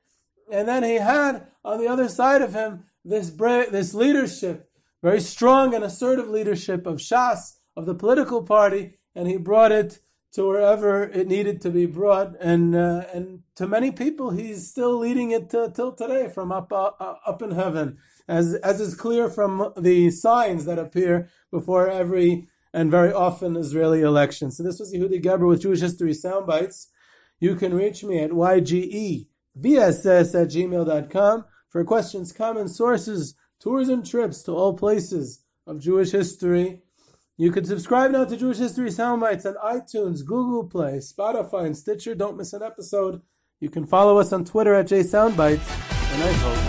And 0.51 0.67
then 0.67 0.85
he 0.85 0.95
had 0.95 1.49
on 1.63 1.79
the 1.79 1.87
other 1.87 2.09
side 2.09 2.41
of 2.41 2.55
him 2.55 2.85
this 3.05 3.29
bra- 3.29 3.71
this 3.71 3.93
leadership, 3.93 4.71
very 5.03 5.21
strong 5.21 5.75
and 5.75 5.85
assertive 5.85 6.31
leadership 6.31 6.87
of 6.87 6.97
Shas, 6.97 7.59
of 7.77 7.85
the 7.85 7.95
political 7.95 8.43
party, 8.43 8.95
and 9.15 9.29
he 9.29 9.37
brought 9.37 9.71
it 9.71 9.99
to 10.33 10.47
wherever 10.47 11.05
it 11.05 11.27
needed 11.27 11.61
to 11.63 11.71
be 11.71 11.87
brought. 11.87 12.35
And 12.41 12.75
uh, 12.75 13.05
and 13.13 13.43
to 13.57 13.67
many 13.67 13.91
people, 13.91 14.31
he's 14.31 14.69
still 14.69 14.99
leading 14.99 15.31
it 15.31 15.51
to, 15.51 15.73
till 15.75 15.93
today 15.93 16.29
from 16.29 16.53
up 16.53 16.73
uh, 16.73 16.91
up 17.27 17.43
in 17.43 17.53
heaven, 17.53 17.99
as 18.27 18.55
as 18.55 18.81
is 18.81 18.95
clear 18.95 19.29
from 19.29 19.73
the 19.77 20.11
signs 20.11 20.65
that 20.67 20.79
appear 20.79 21.29
before 21.51 21.89
every 21.89 22.49
and 22.73 22.91
very 22.91 23.13
often 23.13 23.57
Israeli 23.57 24.03
election. 24.03 24.51
So 24.51 24.63
this 24.63 24.79
was 24.79 24.93
Yehuda 24.93 25.23
Geberer 25.23 25.49
with 25.49 25.63
Jewish 25.63 25.81
History 25.81 26.13
Soundbites. 26.13 26.87
You 27.41 27.55
can 27.55 27.75
reach 27.75 28.05
me 28.05 28.21
at 28.23 28.31
ygevss 28.31 29.27
at 30.35 30.49
gmail.com 30.49 31.45
for 31.69 31.85
questions, 31.85 32.33
comments, 32.33 32.77
sources, 32.77 33.35
tours 33.61 33.89
and 33.89 34.05
trips 34.05 34.43
to 34.43 34.53
all 34.53 34.75
places 34.75 35.41
of 35.67 35.81
Jewish 35.81 36.11
history. 36.11 36.83
You 37.41 37.53
can 37.53 37.65
subscribe 37.65 38.11
now 38.11 38.25
to 38.25 38.37
Jewish 38.37 38.59
History 38.59 38.91
Soundbites 38.91 39.47
on 39.47 39.55
iTunes, 39.65 40.27
Google 40.27 40.65
Play, 40.65 40.97
Spotify, 40.97 41.67
and 41.67 41.77
Stitcher. 41.77 42.17
Don't 42.17 42.37
miss 42.37 42.53
an 42.53 42.65
episode. 42.65 43.23
You 43.61 43.71
can 43.71 43.87
follow 43.87 44.19
us 44.19 44.33
on 44.33 44.45
Twitter 44.45 44.75
at 44.75 44.89
JSoundbites, 44.89 46.15
and 46.15 46.23
I 46.25 46.33
hope 46.33 46.68